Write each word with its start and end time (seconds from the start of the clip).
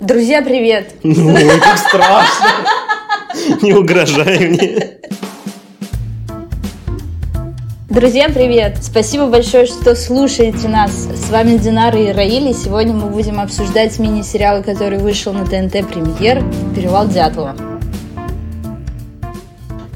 Друзья, 0.00 0.40
привет! 0.40 0.94
Ну, 1.02 1.34
как 1.60 1.76
страшно. 1.76 2.46
Не 3.60 3.74
угрожай 3.74 4.38
мне. 4.48 4.96
Друзья, 7.90 8.30
привет! 8.30 8.78
Спасибо 8.80 9.26
большое, 9.26 9.66
что 9.66 9.94
слушаете 9.94 10.68
нас. 10.68 10.90
С 10.90 11.28
вами 11.28 11.58
Динара 11.58 12.00
и 12.00 12.12
Раили. 12.12 12.54
Сегодня 12.54 12.94
мы 12.94 13.10
будем 13.10 13.40
обсуждать 13.40 13.98
мини-сериал, 13.98 14.62
который 14.62 14.98
вышел 14.98 15.34
на 15.34 15.44
ТНТ 15.44 15.86
Премьер 15.86 16.42
«Перевал 16.74 17.06
Дятлова». 17.06 17.69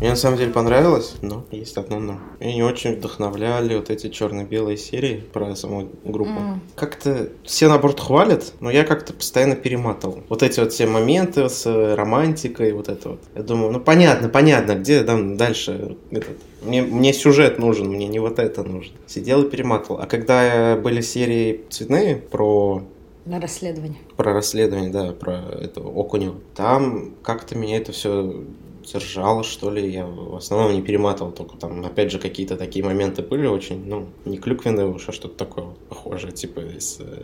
Мне 0.05 0.11
на 0.11 0.17
самом 0.17 0.37
деле 0.37 0.53
понравилось, 0.53 1.15
но 1.23 1.47
есть 1.51 1.79
одно 1.79 1.99
но. 1.99 2.21
Меня 2.39 2.57
не 2.57 2.63
очень 2.63 2.97
вдохновляли 2.97 3.75
вот 3.75 3.89
эти 3.89 4.11
черно-белые 4.11 4.77
серии 4.77 5.25
про 5.33 5.57
саму 5.57 5.89
группу. 6.05 6.31
М. 6.31 6.61
Как-то 6.75 7.31
все 7.43 7.69
наоборот 7.69 8.01
хвалят, 8.01 8.53
но 8.61 8.71
я 8.71 8.85
как-то 8.85 9.15
постоянно 9.15 9.57
перематывал. 9.57 10.23
Вот 10.29 10.43
эти 10.43 10.61
вот 10.61 10.75
все 10.75 10.87
моменты 10.87 11.49
с 11.49 11.65
э, 11.65 11.95
романтикой, 11.95 12.73
вот 12.73 12.91
это 12.91 13.09
вот. 13.09 13.21
Я 13.35 13.43
думаю, 13.45 13.73
ну 13.73 13.81
понятно, 13.81 14.29
понятно, 14.29 14.75
где 14.75 15.03
там 15.05 15.39
дальше 15.39 15.97
этот. 16.11 16.37
Мне, 16.61 16.83
мне 16.83 17.15
сюжет 17.15 17.59
нужен, 17.59 17.89
мне 17.89 18.07
не 18.07 18.19
вот 18.19 18.39
это 18.39 18.63
нужно. 18.63 18.95
Сидел 19.07 19.45
и 19.45 19.49
перематывал. 19.49 20.01
А 20.01 20.07
когда 20.07 20.77
были 20.77 21.01
серии 21.01 21.65
цветные 21.71 22.17
про 22.17 22.83
На 23.25 23.41
расследование. 23.41 24.01
про 24.19 24.35
расследование, 24.35 24.91
да, 24.91 25.13
про 25.13 25.39
этого 25.63 25.99
Окунева. 25.99 26.37
Там 26.55 27.15
как-то 27.23 27.57
меня 27.57 27.79
это 27.79 27.93
все 27.93 28.45
держало, 28.93 29.43
что 29.43 29.71
ли. 29.71 29.91
Я 29.91 30.07
в 30.07 30.37
основном 30.37 30.75
не 30.75 30.83
перематывал, 30.83 31.33
только 31.33 31.57
там, 31.57 31.85
опять 31.85 32.11
же, 32.11 32.19
какие-то 32.19 32.57
такие 32.57 32.85
моменты 32.85 33.23
были 33.23 33.47
очень, 33.47 33.87
ну, 33.87 34.07
не 34.25 34.39
клюквенные 34.39 34.87
уж, 34.87 35.09
а 35.09 35.13
что-то 35.13 35.37
такое 35.37 35.67
похожее, 35.89 36.33
типа 36.33 36.61
из... 36.61 37.01
э, 37.01 37.23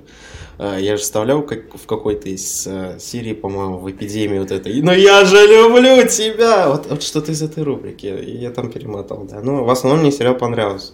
э, 0.58 0.78
я 0.80 0.96
же 0.96 1.02
вставлял 1.02 1.42
как, 1.42 1.74
в 1.74 1.86
какой-то 1.86 2.28
из 2.28 2.66
э, 2.66 2.98
серии, 2.98 3.32
по-моему, 3.32 3.78
в 3.78 3.90
эпидемии 3.90 4.38
вот 4.38 4.50
это 4.50 4.68
«Но 4.68 4.92
я 4.92 5.24
же 5.24 5.36
люблю 5.46 6.06
тебя!» 6.08 6.68
Вот, 6.68 6.86
вот 6.88 7.02
что-то 7.02 7.32
из 7.32 7.42
этой 7.42 7.62
рубрики. 7.62 8.06
И 8.06 8.36
я 8.36 8.50
там 8.50 8.70
перематывал, 8.70 9.24
да. 9.24 9.40
Ну, 9.40 9.64
в 9.64 9.70
основном 9.70 10.00
мне 10.00 10.12
сериал 10.12 10.34
понравился. 10.36 10.92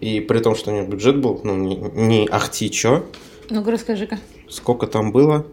И 0.00 0.20
при 0.20 0.38
том, 0.38 0.54
что 0.56 0.70
у 0.70 0.74
него 0.74 0.86
бюджет 0.86 1.20
был, 1.20 1.40
ну, 1.44 1.56
не, 1.56 1.76
не 1.76 2.26
ахти 2.26 2.70
чё, 2.70 3.04
Ну-ка, 3.50 3.70
расскажи-ка. 3.70 4.18
Сколько 4.48 4.86
там 4.86 5.12
было? 5.12 5.44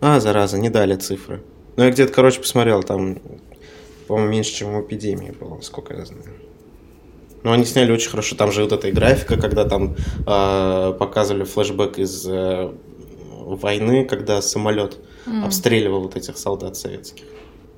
А, 0.00 0.20
зараза, 0.20 0.58
не 0.58 0.68
дали 0.68 0.96
цифры. 0.96 1.42
Ну, 1.76 1.84
я 1.84 1.90
где-то, 1.90 2.12
короче, 2.12 2.40
посмотрел, 2.40 2.82
там, 2.82 3.18
по-моему, 4.06 4.30
меньше, 4.30 4.52
чем 4.52 4.74
в 4.74 4.86
эпидемии 4.86 5.30
было, 5.30 5.60
сколько 5.60 5.94
я 5.94 6.04
знаю. 6.04 6.24
Но 7.42 7.52
они 7.52 7.64
сняли 7.64 7.90
очень 7.92 8.10
хорошо. 8.10 8.36
Там 8.36 8.52
же 8.52 8.62
вот 8.62 8.72
эта 8.72 8.88
и 8.88 8.92
графика, 8.92 9.36
когда 9.36 9.64
там 9.64 9.96
э, 10.26 10.92
показывали 10.98 11.44
флешбэк 11.44 11.98
из 11.98 12.26
э, 12.28 12.72
войны, 13.30 14.04
когда 14.04 14.40
самолет 14.40 14.98
М. 15.26 15.44
обстреливал 15.44 16.02
вот 16.02 16.16
этих 16.16 16.38
солдат 16.38 16.76
советских. 16.76 17.24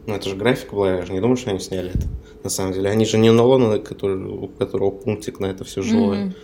Ну, 0.06 0.14
это 0.14 0.28
же 0.28 0.36
графика 0.36 0.74
была, 0.74 0.96
я 0.96 1.06
же 1.06 1.12
не 1.12 1.20
думаю, 1.20 1.36
что 1.36 1.50
они 1.50 1.60
сняли 1.60 1.90
это. 1.90 2.06
На 2.42 2.50
самом 2.50 2.74
деле, 2.74 2.90
они 2.90 3.06
же 3.06 3.16
не 3.16 3.30
Нолана, 3.30 3.78
который, 3.78 4.22
у 4.22 4.48
которого 4.48 4.90
пунктик 4.90 5.40
на 5.40 5.46
это 5.46 5.64
все 5.64 5.80
живое. 5.80 6.26
Мгм. 6.26 6.34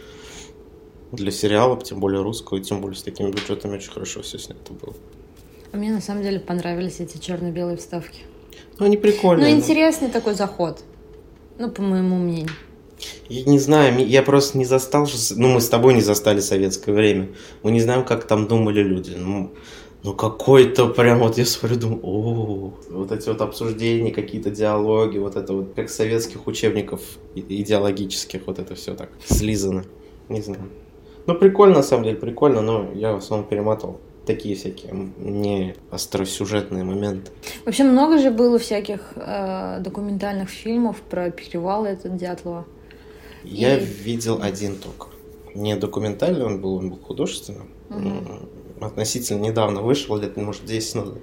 Для 1.12 1.30
сериала, 1.30 1.78
тем 1.78 2.00
более 2.00 2.22
русского, 2.22 2.56
и 2.56 2.62
тем 2.62 2.80
более 2.80 2.96
с 2.96 3.02
такими 3.02 3.30
бюджетами 3.30 3.76
очень 3.76 3.90
хорошо 3.90 4.22
все 4.22 4.38
снято 4.38 4.72
было. 4.72 4.94
А 5.72 5.76
Мне 5.76 5.90
на 5.90 6.00
самом 6.00 6.22
деле 6.22 6.40
понравились 6.40 7.00
эти 7.00 7.18
черно-белые 7.18 7.76
вставки. 7.76 8.20
Ну, 8.78 8.86
они 8.86 8.96
прикольные. 8.96 9.48
Ну, 9.48 9.52
но- 9.52 9.60
интересный 9.60 10.08
такой 10.08 10.34
заход. 10.34 10.82
Ну, 11.58 11.70
по 11.70 11.82
моему 11.82 12.16
мнению. 12.16 12.50
Я 13.28 13.44
не 13.44 13.58
знаю, 13.58 14.06
я 14.06 14.22
просто 14.22 14.58
не 14.58 14.64
застал, 14.64 15.06
ну, 15.36 15.48
мы 15.48 15.60
с 15.60 15.68
тобой 15.68 15.94
не 15.94 16.00
застали 16.00 16.40
советское 16.40 16.92
время. 16.92 17.28
Мы 17.62 17.70
не 17.70 17.80
знаем, 17.80 18.04
как 18.04 18.24
там 18.24 18.46
думали 18.46 18.82
люди. 18.82 19.14
Ну, 19.16 19.52
ну 20.02 20.14
какой-то 20.14 20.88
прям 20.88 21.20
вот 21.20 21.38
я 21.38 21.46
смотрю, 21.46 21.78
думаю, 21.78 22.00
о, 22.02 22.74
вот 22.90 23.12
эти 23.12 23.28
вот 23.28 23.40
обсуждения, 23.40 24.10
какие-то 24.10 24.50
диалоги, 24.50 25.18
вот 25.18 25.36
это 25.36 25.52
вот 25.52 25.72
как 25.74 25.90
советских 25.90 26.46
учебников 26.46 27.00
идеологических, 27.34 28.46
вот 28.46 28.58
это 28.58 28.74
все 28.74 28.94
так 28.94 29.10
слизано. 29.24 29.84
Не 30.28 30.40
знаю. 30.42 30.70
Ну, 31.26 31.34
прикольно, 31.34 31.76
на 31.76 31.82
самом 31.82 32.04
деле, 32.04 32.16
прикольно, 32.16 32.60
но 32.60 32.90
я 32.94 33.12
в 33.12 33.18
основном 33.18 33.48
перематывал 33.48 34.00
такие 34.26 34.54
всякие 34.56 34.92
не 35.18 35.74
остросюжетные 35.90 36.84
моменты. 36.84 37.30
Вообще 37.64 37.84
много 37.84 38.18
же 38.18 38.30
было 38.30 38.58
всяких 38.58 39.12
э, 39.16 39.78
документальных 39.80 40.48
фильмов 40.50 41.00
про 41.08 41.30
перевал 41.30 41.84
этот 41.84 42.16
Дятлова. 42.16 42.64
Я 43.44 43.76
И- 43.78 43.84
видел 43.84 44.40
один 44.42 44.76
только. 44.76 45.08
Не 45.54 45.74
документальный 45.76 46.44
он 46.44 46.60
был, 46.60 46.74
он 46.76 46.90
был 46.90 46.98
художественным. 46.98 47.68
М, 47.90 48.48
Относительно 48.80 49.40
недавно 49.40 49.82
вышел, 49.82 50.16
лет, 50.16 50.36
может, 50.38 50.64
10 50.64 50.94
назад. 50.94 51.18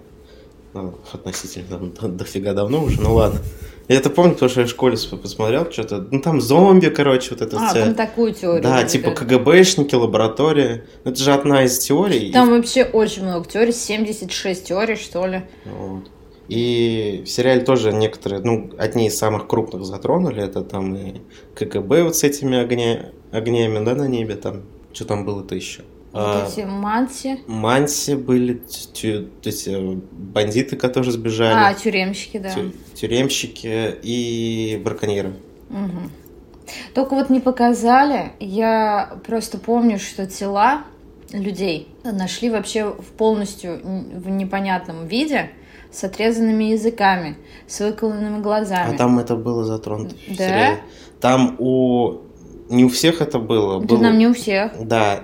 Ну, 0.74 0.94
относительно 1.12 1.80
да- 2.00 2.08
дофига 2.08 2.54
давно 2.54 2.84
уже, 2.84 3.02
ну 3.02 3.16
ладно. 3.16 3.40
Я 3.88 3.96
это 3.98 4.10
помню, 4.10 4.34
потому 4.34 4.50
что 4.50 4.62
я 4.62 4.68
в 4.68 4.70
школе 4.70 4.98
посмотрел 5.22 5.72
что-то. 5.72 6.06
Ну, 6.12 6.22
там 6.22 6.42
зомби, 6.42 6.88
короче, 6.88 7.30
вот 7.32 7.42
это 7.42 7.58
А, 7.58 7.70
вся- 7.70 7.86
там 7.86 7.94
такую 7.96 8.34
теорию. 8.34 8.62
Да, 8.62 8.84
типа 8.84 9.12
как. 9.12 9.28
КГБшники, 9.30 9.96
лаборатория. 9.96 10.84
Ну, 11.06 11.12
Это 11.12 11.20
же 11.24 11.32
одна 11.34 11.64
из 11.64 11.78
теорий. 11.80 12.32
Там 12.34 12.50
вообще 12.50 12.84
очень 12.84 13.24
много 13.24 13.48
теорий, 13.48 13.72
76 13.72 14.66
теорий, 14.66 14.96
что 14.98 15.26
ли. 15.26 15.44
Вот. 15.66 16.04
И 16.50 17.24
в 17.26 17.30
сериале 17.30 17.62
тоже 17.62 17.94
некоторые, 17.94 18.42
ну, 18.42 18.72
одни 18.78 19.08
из 19.08 19.18
самых 19.18 19.48
крупных 19.48 19.86
затронули. 19.86 20.44
Это 20.44 20.64
там 20.64 20.96
и 20.96 21.22
КГБ 21.56 22.04
вот 22.04 22.16
с 22.16 22.24
этими 22.24 22.58
огня, 22.58 23.12
огнями, 23.32 23.84
да, 23.86 23.96
на 23.96 24.08
небе 24.08 24.36
там. 24.36 24.64
Что 24.94 25.06
там 25.06 25.26
было-то 25.26 25.56
еще? 25.56 25.82
Вот 26.14 26.48
эти 26.52 26.62
манси. 26.66 27.40
Манси 27.48 28.16
были, 28.16 28.56
тю- 28.56 28.92
тю- 28.94 29.28
эти 29.44 30.00
бандиты, 30.12 30.76
которые 30.76 31.10
А, 31.10 31.14
сбежали, 31.14 31.74
тюремщики, 31.76 32.38
да. 32.40 32.50
тю- 32.50 32.72
тюремщики 32.96 33.96
и 34.02 34.82
браконьеры. 34.84 35.34
Мгм. 35.70 36.12
Только 36.94 37.14
вот 37.14 37.30
не 37.30 37.40
показали. 37.40 38.32
Я 38.40 39.18
просто 39.26 39.58
помню, 39.58 40.00
что 40.00 40.26
тела 40.26 40.84
людей 41.32 41.88
нашли 42.04 42.50
вообще 42.50 42.86
в 42.86 43.06
полностью 43.18 43.80
в 43.84 44.30
непонятном 44.30 45.08
виде 45.08 45.52
с 45.92 46.04
отрезанными 46.04 46.66
языками, 46.66 47.38
с 47.68 47.80
выколотыми 47.80 48.42
глазами. 48.42 48.94
А 48.94 48.98
там 48.98 49.20
это 49.20 49.36
было 49.36 49.64
затронуто 49.66 50.16
Да? 50.30 50.34
сериале. 50.36 50.80
Там 51.22 51.56
у... 51.60 52.18
Не 52.70 52.84
у 52.86 52.90
всех 52.90 53.22
это 53.22 53.40
было. 53.40 53.78
Это 53.80 53.88
было- 53.88 54.02
нам 54.02 54.18
не 54.18 54.28
у 54.28 54.34
всех. 54.34 54.72
Да. 54.86 55.24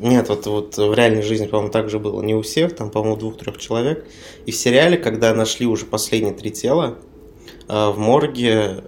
Нет, 0.00 0.28
вот, 0.28 0.46
вот 0.46 0.76
в 0.76 0.94
реальной 0.94 1.22
жизни, 1.22 1.46
по-моему, 1.46 1.72
так 1.72 1.90
же 1.90 1.98
было. 1.98 2.22
Не 2.22 2.34
у 2.34 2.42
всех, 2.42 2.76
там, 2.76 2.90
по-моему, 2.90 3.16
двух-трех 3.16 3.58
человек. 3.58 4.06
И 4.46 4.52
в 4.52 4.56
сериале, 4.56 4.96
когда 4.96 5.34
нашли 5.34 5.66
уже 5.66 5.86
последние 5.86 6.34
три 6.34 6.50
тела, 6.50 6.98
э, 7.68 7.90
в 7.90 7.98
морге, 7.98 8.84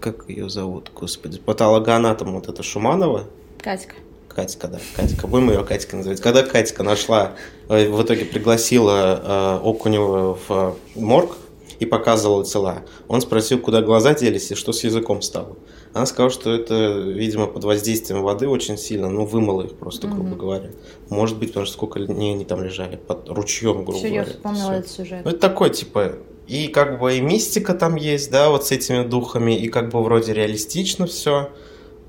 как 0.00 0.28
ее 0.28 0.48
зовут, 0.48 0.90
господи, 0.94 1.38
патологоанатом 1.38 2.34
вот 2.34 2.48
это 2.48 2.62
Шуманова, 2.62 3.24
Катька. 3.60 3.94
Катька, 4.28 4.68
да, 4.68 4.78
Катька, 4.94 5.26
будем 5.26 5.50
ее 5.50 5.64
Катька 5.64 5.96
называть. 5.96 6.20
Когда 6.20 6.44
Катька 6.44 6.84
нашла, 6.84 7.32
э, 7.68 7.88
в 7.88 8.00
итоге 8.00 8.24
пригласила 8.24 9.60
э, 9.64 9.68
Окунева 9.68 10.38
в 10.46 10.76
морг 10.94 11.36
и 11.80 11.84
показывала 11.84 12.44
тела, 12.44 12.82
он 13.08 13.20
спросил, 13.20 13.58
куда 13.58 13.82
глаза 13.82 14.14
делись 14.14 14.52
и 14.52 14.54
что 14.54 14.72
с 14.72 14.84
языком 14.84 15.20
стало. 15.22 15.56
Она 15.94 16.06
сказала, 16.06 16.30
что 16.30 16.52
это, 16.52 16.74
видимо, 16.98 17.46
под 17.46 17.64
воздействием 17.64 18.22
воды 18.22 18.48
очень 18.48 18.76
сильно, 18.76 19.08
ну, 19.08 19.24
вымыло 19.24 19.62
их 19.62 19.76
просто, 19.76 20.06
грубо 20.06 20.30
Мгм. 20.30 20.38
говоря. 20.38 20.70
Может 21.08 21.38
быть, 21.38 21.48
потому 21.48 21.66
что 21.66 21.74
сколько 21.74 22.00
дней 22.00 22.34
они 22.34 22.44
там 22.44 22.62
лежали, 22.62 22.96
под 22.96 23.28
ручьем, 23.28 23.84
грубо 23.84 23.92
Все, 23.98 24.08
я 24.08 24.20
говоря. 24.22 24.30
вспомнила 24.36 24.64
Всё. 24.70 24.72
этот 24.78 24.90
сюжет. 24.90 25.20
Ну, 25.24 25.30
это 25.30 25.38
такой, 25.40 25.70
типа, 25.70 26.12
и 26.46 26.68
как 26.68 26.98
бы 27.00 27.16
и 27.16 27.20
мистика 27.20 27.74
там 27.74 27.96
есть, 27.96 28.30
да, 28.30 28.50
вот 28.50 28.66
с 28.66 28.70
этими 28.72 29.02
духами, 29.06 29.52
и 29.58 29.68
как 29.68 29.90
бы 29.90 30.02
вроде 30.02 30.32
реалистично 30.34 31.06
все. 31.06 31.50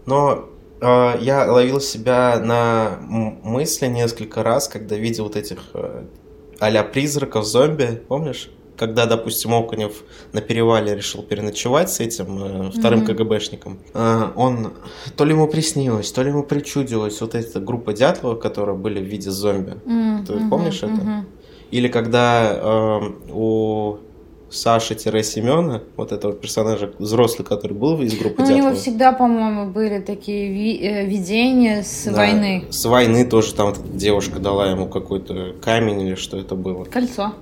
Но 0.05 0.45
э, 0.81 1.11
я 1.21 1.51
ловил 1.51 1.79
себя 1.81 2.39
на 2.39 2.99
мысли 3.01 3.87
несколько 3.87 4.43
раз, 4.43 4.67
когда 4.67 4.95
видел 4.95 5.25
вот 5.25 5.35
этих 5.35 5.59
э, 5.73 6.03
а-ля 6.59 6.83
призраков, 6.83 7.45
зомби, 7.45 8.01
помнишь? 8.07 8.49
Когда, 8.79 9.05
допустим, 9.05 9.53
Окунев 9.53 9.91
на 10.31 10.39
перевале 10.39 10.95
решил 10.95 11.21
переночевать 11.21 11.89
с 11.91 11.99
этим 11.99 12.69
э, 12.69 12.71
вторым 12.71 12.99
Мгм. 13.01 13.07
КГБшником, 13.07 13.79
э, 13.93 14.27
он 14.37 14.71
то 15.17 15.25
ли 15.25 15.33
ему 15.33 15.47
приснилось, 15.47 16.09
то 16.13 16.23
ли 16.23 16.29
ему 16.29 16.43
причудилось 16.43 17.19
вот 17.19 17.35
эта 17.35 17.59
группа 17.59 17.91
Дятлова, 17.91 18.35
которые 18.35 18.77
были 18.77 19.01
в 19.01 19.03
виде 19.03 19.31
зомби. 19.31 19.73
М, 19.85 20.23
Ты 20.25 20.47
помнишь 20.49 20.77
это? 20.83 20.93
мгм. 20.93 21.25
Или 21.71 21.89
когда 21.89 22.53
эм, 23.01 23.15
у 23.33 23.97
Саши-Семена, 24.49 25.81
вот 25.97 26.11
этого 26.13 26.33
персонажа 26.33 26.91
взрослый, 26.99 27.45
который 27.45 27.73
был 27.73 28.01
из 28.01 28.17
группы 28.17 28.41
Ну, 28.43 28.53
у 28.53 28.57
него 28.57 28.75
всегда, 28.75 29.11
по-моему, 29.11 29.71
были 29.71 29.99
такие 29.99 30.49
ви- 30.53 30.79
э, 30.81 31.05
видения 31.05 31.83
с 31.83 32.05
Да, 32.05 32.13
войны. 32.13 32.63
С 32.69 32.85
войны 32.85 33.25
тоже 33.25 33.53
там 33.53 33.73
девушка 33.93 34.39
дала 34.39 34.71
ему 34.71 34.87
какой-то 34.87 35.53
камень 35.61 35.99
или 36.01 36.15
что 36.15 36.37
это 36.37 36.55
было. 36.55 36.85
Кольцо. 36.85 37.33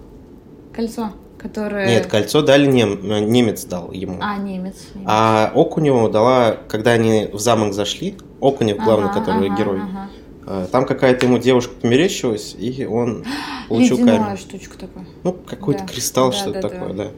Кольцо, 0.75 1.10
которое... 1.47 1.88
Нет, 1.88 2.05
кольцо 2.07 2.41
дали 2.41 2.65
нем- 2.67 2.99
немец 3.31 3.65
дал 3.65 3.91
ему. 3.91 4.17
А, 4.21 4.38
немец. 4.38 4.75
немец. 4.94 5.05
А 5.05 5.51
Окуневу 5.55 6.09
дала, 6.09 6.57
когда 6.67 6.91
они 6.91 7.27
в 7.31 7.39
замок 7.39 7.73
зашли, 7.73 8.15
Окунев, 8.41 8.77
главный, 8.77 9.09
Ага, 9.09 9.19
который 9.19 9.47
ага, 9.47 9.57
герой, 9.57 9.79
ага. 9.79 10.09
Э, 10.49 10.67
там 10.71 10.85
какая-то 10.85 11.25
ему 11.25 11.38
девушка 11.39 11.73
померещилась, 11.81 12.55
и 12.57 12.85
он 12.85 13.23
получил 13.69 13.97
Ледяная 13.97 14.19
камень. 14.19 14.38
штучка 14.38 14.77
такая. 14.77 15.05
Ну, 15.23 15.33
какой-то 15.33 15.81
Да. 15.81 15.88
кристалл, 15.94 16.31
Да, 16.31 16.35
что-то 16.38 16.61
да, 16.61 16.69
такое, 16.69 16.94
да. 16.94 17.03
да. 17.05 17.09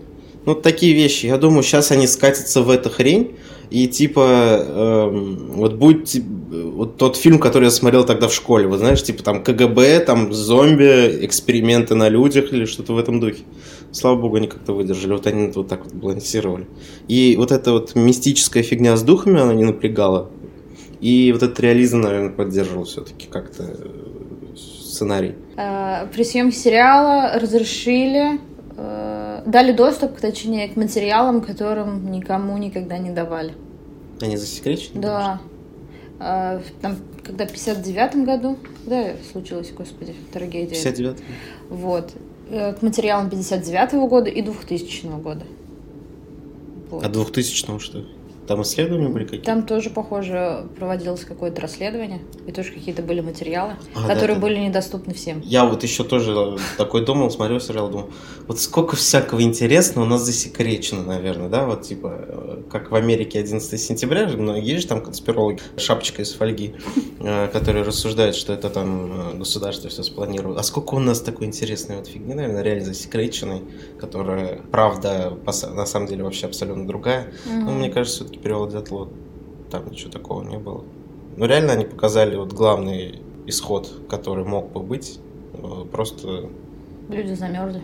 Ну, 0.46 0.56
такие 0.56 0.94
вещи. 0.96 1.26
Я 1.28 1.38
думаю, 1.38 1.62
сейчас 1.64 1.92
они 1.92 2.08
скатятся 2.08 2.62
в 2.62 2.70
эту 2.70 2.90
хрень. 2.90 3.36
И 3.70 3.88
типа, 3.88 4.64
эм, 4.68 5.52
вот 5.52 5.74
будет 5.76 6.10
вот 6.50 6.98
тот 6.98 7.18
фильм, 7.18 7.38
который 7.38 7.66
я 7.66 7.70
смотрел 7.70 8.04
тогда 8.04 8.28
в 8.28 8.34
школе, 8.34 8.68
вы 8.68 8.80
знаешь, 8.80 9.04
типа 9.04 9.22
там 9.22 9.44
КГБ, 9.44 10.00
там 10.00 10.34
зомби, 10.34 11.24
эксперименты 11.24 11.94
на 11.94 12.10
людях 12.10 12.52
или 12.52 12.66
что-то 12.66 12.94
в 12.94 12.98
этом 12.98 13.20
духе. 13.20 13.44
Слава 13.92 14.20
богу, 14.22 14.36
они 14.36 14.48
как-то 14.48 14.74
выдержали. 14.74 15.14
Вот 15.14 15.26
они 15.28 15.48
вот 15.52 15.68
так 15.68 15.84
вот 15.84 15.94
балансировали. 15.94 16.68
И 17.08 17.36
вот 17.38 17.52
эта 17.52 17.72
вот 17.72 17.96
мистическая 17.96 18.62
фигня 18.64 18.96
с 18.96 19.02
духами, 19.04 19.40
она 19.42 19.54
не 19.54 19.66
напрягала. 19.66 20.30
И 21.02 21.32
вот 21.34 21.42
этот 21.44 21.60
реализм, 21.60 22.02
наверное, 22.02 22.30
поддерживал 22.30 22.84
все-таки 22.84 23.28
как-то 23.28 23.64
э, 23.64 24.56
сценарий. 24.58 25.36
Э, 25.58 26.08
При 26.14 26.24
съемке 26.24 26.56
сериала 26.58 27.40
разрешили, 27.40 28.40
э, 28.78 29.44
дали 29.46 29.72
доступ, 29.72 30.20
точнее, 30.20 30.68
к 30.70 30.76
материалам, 30.76 31.42
которым 31.42 32.12
никому 32.12 32.58
никогда 32.58 32.98
не 32.98 33.12
давали. 33.12 33.54
Они 34.22 34.36
засекречены? 34.38 35.02
Да. 35.02 35.40
Э, 36.20 36.60
Там, 36.82 36.98
когда 37.24 37.46
в 37.46 37.52
59 37.52 38.26
году, 38.26 38.58
когда 38.84 39.14
случилось, 39.32 39.72
господи, 39.76 40.14
трагедия. 40.34 40.76
59 40.76 41.18
Вот. 41.70 42.12
Э, 42.50 42.74
К 42.74 42.82
материалам 42.82 43.30
59 43.30 44.10
года 44.10 44.30
и 44.30 44.42
2000 44.42 45.22
года. 45.22 45.46
Вот. 46.90 47.06
А 47.06 47.10
2000 47.10 47.80
что? 47.80 48.04
Там 48.50 48.64
исследования 48.64 49.10
были 49.10 49.26
какие-то? 49.26 49.46
Там 49.46 49.62
тоже, 49.62 49.92
похоже, 49.92 50.66
проводилось 50.76 51.24
какое-то 51.24 51.62
расследование, 51.62 52.20
и 52.48 52.52
тоже 52.52 52.72
какие-то 52.72 53.04
были 53.04 53.22
материалы, 53.22 53.74
А, 53.94 54.08
да, 54.08 54.16
которые 54.16 54.38
да. 54.38 54.42
были 54.42 54.58
недоступны 54.58 55.14
всем. 55.14 55.40
Я 55.46 55.66
вот 55.66 55.84
еще 55.84 56.04
тоже 56.04 56.58
такой 56.76 57.06
думал, 57.06 57.30
смотрел 57.30 57.60
сериал, 57.60 57.92
думал, 57.92 58.10
вот 58.48 58.60
сколько 58.60 58.96
всякого 58.96 59.44
интересного 59.44 60.06
у 60.06 60.08
нас 60.08 60.24
засекречено, 60.24 61.04
наверное, 61.04 61.48
да, 61.48 61.68
вот 61.68 61.84
типа, 61.84 62.26
э, 62.28 62.62
как 62.72 62.90
в 62.90 62.96
Америке 62.96 63.38
11 63.38 63.80
сентября, 63.80 64.26
многие 64.30 64.68
есть 64.68 64.82
же 64.82 64.88
там 64.88 65.04
конспирологи, 65.04 65.60
шапочка 65.78 66.24
из 66.24 66.34
фольги, 66.34 66.74
э, 67.20 67.50
которые 67.50 67.86
рассуждают, 67.86 68.36
что 68.36 68.52
это 68.52 68.72
там 68.72 69.12
э, 69.12 69.38
государство 69.38 69.92
все 69.92 70.02
спланировало. 70.02 70.60
А 70.60 70.64
сколько 70.64 70.96
у 70.96 71.00
нас 71.00 71.22
такой 71.22 71.46
интересной 71.46 71.98
вот 71.98 72.08
фигни, 72.08 72.34
наверное, 72.34 72.64
реально 72.64 72.86
засекреченной, 72.86 73.62
которая, 74.00 74.60
правда, 74.72 75.38
на 75.46 75.86
самом 75.86 76.08
деле 76.08 76.24
вообще 76.24 76.48
абсолютно 76.48 76.88
другая. 76.88 77.32
Ну, 77.46 77.74
мне 77.74 77.92
кажется, 77.92 78.24
все-таки 78.24 78.39
перевал 78.42 78.68
Дятло, 78.68 79.10
там 79.72 79.90
ничего 79.90 80.12
такого 80.12 80.44
не 80.44 80.58
было. 80.58 80.84
Но 81.38 81.46
реально 81.46 81.74
они 81.74 81.86
показали 81.86 82.36
вот 82.36 82.54
главный 82.54 83.22
исход, 83.46 83.90
который 84.10 84.44
мог 84.46 84.72
бы 84.72 84.82
быть. 84.82 85.20
Э, 85.54 85.86
Просто 85.92 86.50
Люди 87.10 87.34
замерзли. 87.34 87.82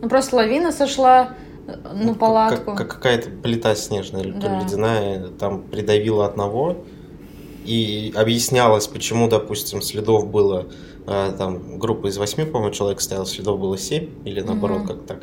Ну 0.00 0.08
просто 0.08 0.36
лавина 0.36 0.72
сошла 0.72 1.34
э, 1.66 1.72
на 1.92 2.04
ну, 2.04 2.14
палатку. 2.14 2.72
Как, 2.74 2.76
как 2.76 2.88
какая-то 2.88 3.30
плита 3.30 3.74
снежная 3.74 4.22
или 4.22 4.32
Да. 4.32 4.60
ледяная, 4.60 5.28
там 5.38 5.62
придавила 5.62 6.26
одного. 6.26 6.76
И 7.64 8.14
объяснялось, 8.16 8.86
почему, 8.86 9.28
допустим, 9.28 9.82
следов 9.82 10.30
было 10.30 10.68
э, 11.06 11.32
там 11.36 11.78
группа 11.78 12.06
из 12.06 12.16
восьми, 12.16 12.44
по-моему, 12.44 12.72
человек 12.72 13.00
стоял, 13.00 13.26
следов 13.26 13.58
было 13.60 13.76
семь, 13.76 14.08
или 14.24 14.40
наоборот, 14.40 14.78
Мгм. 14.78 14.86
как 14.86 15.02
так. 15.06 15.22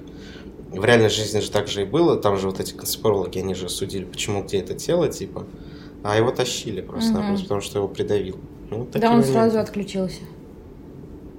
В 0.79 0.85
реальной 0.85 1.09
жизни 1.09 1.39
же 1.39 1.49
так 1.51 1.67
же 1.67 1.81
и 1.83 1.85
было. 1.85 2.17
Там 2.17 2.37
же 2.37 2.47
вот 2.47 2.59
эти 2.59 2.73
конспирологи, 2.73 3.39
они 3.39 3.53
же 3.55 3.69
судили, 3.69 4.03
почему 4.05 4.43
где 4.43 4.59
это 4.59 4.73
тело, 4.73 5.07
типа. 5.07 5.45
А 6.03 6.17
его 6.17 6.31
тащили 6.31 6.81
просто-напросто, 6.81 7.33
Мгм. 7.35 7.43
потому 7.43 7.61
что 7.61 7.79
его 7.79 7.87
придавил. 7.87 8.37
Ну, 8.69 8.87
Да, 8.93 9.07
он 9.07 9.13
моменты. 9.17 9.31
сразу 9.31 9.59
отключился. 9.59 10.21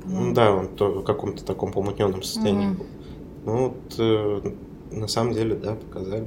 Ну 0.04 0.32
да, 0.32 0.52
он 0.52 0.68
то, 0.68 0.88
в 1.00 1.04
каком-то 1.04 1.44
таком 1.44 1.72
помутненном 1.72 2.22
состоянии 2.22 2.66
Мгм. 2.66 2.76
был. 2.76 2.86
Ну 3.44 3.56
вот, 3.68 3.94
э, 3.98 4.40
на 4.92 5.08
самом 5.08 5.32
деле, 5.34 5.54
да, 5.54 5.74
показали. 5.74 6.26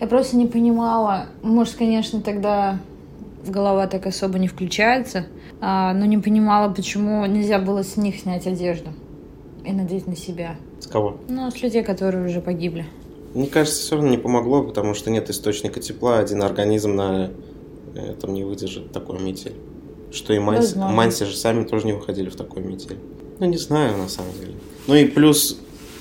Я 0.00 0.06
просто 0.06 0.36
не 0.36 0.46
понимала, 0.46 1.26
может, 1.42 1.74
конечно, 1.74 2.20
тогда 2.20 2.78
голова 3.46 3.86
так 3.86 4.06
особо 4.06 4.38
не 4.38 4.48
включается, 4.48 5.26
а, 5.60 5.92
но 5.94 6.04
не 6.06 6.18
понимала, 6.18 6.72
почему 6.72 7.24
нельзя 7.26 7.58
было 7.58 7.82
с 7.82 7.96
них 7.96 8.16
снять 8.18 8.46
одежду 8.46 8.90
и 9.64 9.72
надеть 9.72 10.06
на 10.06 10.16
себя. 10.16 10.56
Кого? 10.96 11.18
Ну, 11.28 11.50
с 11.50 11.60
людей, 11.60 11.84
которые 11.84 12.24
уже 12.24 12.40
погибли. 12.40 12.86
Мне 13.34 13.48
кажется, 13.48 13.82
все 13.82 13.96
равно 13.96 14.08
не 14.08 14.16
помогло, 14.16 14.62
потому 14.62 14.94
что 14.94 15.10
нет 15.10 15.28
источника 15.28 15.78
тепла, 15.78 16.20
один 16.20 16.42
организм 16.42 16.96
на 16.96 17.32
этом 17.94 18.32
не 18.32 18.44
выдержит 18.44 18.92
такой 18.92 19.18
метель. 19.18 19.52
Что 20.10 20.32
и 20.32 20.38
Манси. 20.38 20.78
Манси 20.78 21.26
же 21.26 21.36
сами 21.36 21.64
тоже 21.64 21.84
не 21.84 21.92
выходили 21.92 22.30
в 22.30 22.36
такой 22.36 22.62
метель. 22.62 22.96
Ну, 23.38 23.44
не 23.44 23.58
знаю, 23.58 23.98
на 23.98 24.08
самом 24.08 24.32
деле. 24.40 24.54
Ну 24.86 24.94
и 24.94 25.04
плюс, 25.04 25.58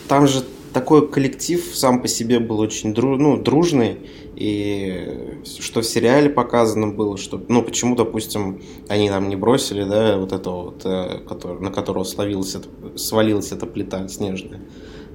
там 0.08 0.30
же 0.30 0.46
такой 0.76 1.08
коллектив 1.08 1.64
сам 1.74 2.02
по 2.02 2.08
себе 2.10 2.40
был 2.40 2.60
очень 2.60 2.92
дру- 2.92 3.16
ну, 3.18 3.38
дружный, 3.42 3.98
и 4.36 5.40
что 5.62 5.80
в 5.82 5.86
сериале 5.86 6.30
показано 6.30 6.88
было, 6.88 7.18
что, 7.18 7.42
ну, 7.48 7.64
почему, 7.64 7.96
допустим, 7.96 8.62
они 8.90 9.10
там 9.10 9.30
не 9.30 9.38
бросили, 9.38 9.86
да, 9.86 10.18
вот 10.18 10.34
этого 10.34 10.64
вот, 10.66 10.82
э, 10.86 11.20
который- 11.28 11.62
на 11.62 11.72
которого 11.72 12.04
словилась 12.04 12.58
свалилась 12.98 13.54
эта 13.54 13.66
плита 13.66 14.06
снежная, 14.10 14.60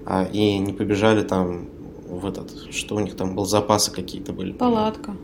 а, 0.06 0.24
и 0.32 0.56
не 0.58 0.72
побежали 0.72 1.22
там 1.22 1.68
в 2.08 2.24
этот, 2.26 2.72
что 2.72 2.94
у 2.96 3.00
них 3.00 3.14
там 3.14 3.34
был, 3.36 3.44
запасы 3.44 3.92
какие-то 3.92 4.32
были. 4.32 4.52
Палатка 4.52 5.14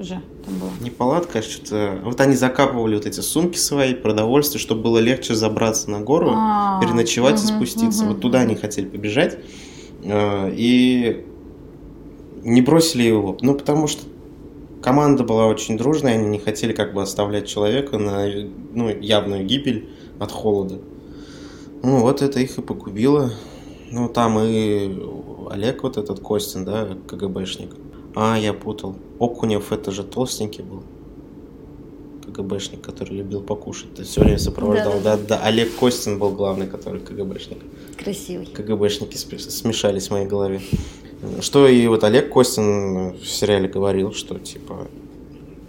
же 0.00 0.20
там 0.44 0.54
была. 0.58 0.70
Не 0.80 0.90
палатка, 0.90 1.38
а 1.38 1.42
что-то... 1.42 2.00
Вот 2.04 2.20
они 2.20 2.34
закапывали 2.34 2.96
вот 2.96 3.06
эти 3.06 3.20
сумки 3.20 3.56
свои, 3.58 3.94
продовольствие, 3.94 4.60
чтобы 4.60 4.82
было 4.82 4.98
легче 4.98 5.36
забраться 5.36 5.88
на 5.88 6.00
гору, 6.00 6.32
А, 6.34 6.80
переночевать 6.80 7.40
и 7.40 7.46
мгм, 7.46 7.54
спуститься. 7.54 8.02
мгм, 8.04 8.14
Вот 8.14 8.20
туда 8.22 8.40
они 8.40 8.56
хотели 8.56 8.86
побежать. 8.86 9.38
Э, 10.04 10.52
И 10.54 11.24
не 12.42 12.62
бросили 12.62 13.02
его. 13.02 13.36
Ну, 13.40 13.54
потому 13.54 13.86
что 13.86 14.02
команда 14.82 15.24
была 15.24 15.46
очень 15.46 15.76
дружная, 15.76 16.14
они 16.14 16.26
не 16.28 16.38
хотели 16.38 16.72
как 16.72 16.92
бы 16.92 17.02
оставлять 17.02 17.48
человека 17.48 17.98
на 17.98 18.26
ну, 18.72 18.88
явную 18.88 19.44
гибель 19.44 19.88
от 20.18 20.30
холода. 20.30 20.78
Ну, 21.82 22.00
вот 22.00 22.22
это 22.22 22.40
их 22.40 22.58
и 22.58 22.62
погубило. 22.62 23.32
Ну, 23.90 24.08
там 24.08 24.38
и 24.40 24.98
Олег 25.50 25.82
вот 25.82 25.96
этот 25.96 26.20
Костин, 26.20 26.64
да, 26.64 26.96
КГБшник. 27.06 27.70
А, 28.14 28.38
я 28.38 28.52
путал. 28.52 28.96
Окунев 29.18 29.72
это 29.72 29.90
же 29.90 30.02
толстенький 30.02 30.64
был. 30.64 30.82
КГБшник, 32.26 32.80
который 32.80 33.16
любил 33.18 33.42
покушать. 33.42 33.94
Ты 33.94 34.04
все 34.04 34.20
время 34.20 34.38
сопровождал. 34.38 34.94
Да, 34.94 35.16
Да-да-да. 35.16 35.38
да, 35.38 35.44
Олег 35.44 35.74
Костин 35.76 36.18
был 36.18 36.30
главный, 36.30 36.66
который 36.66 37.00
КГБшник. 37.00 37.58
Красивый. 37.96 38.46
КГБшники 38.46 39.16
смешались 39.16 40.08
в 40.08 40.10
моей 40.12 40.26
голове. 40.26 40.60
Что 41.40 41.66
и 41.68 41.86
вот 41.86 42.04
Олег 42.04 42.30
Костин 42.32 43.12
в 43.14 43.26
сериале 43.26 43.68
говорил, 43.68 44.12
что 44.12 44.38
типа, 44.38 44.88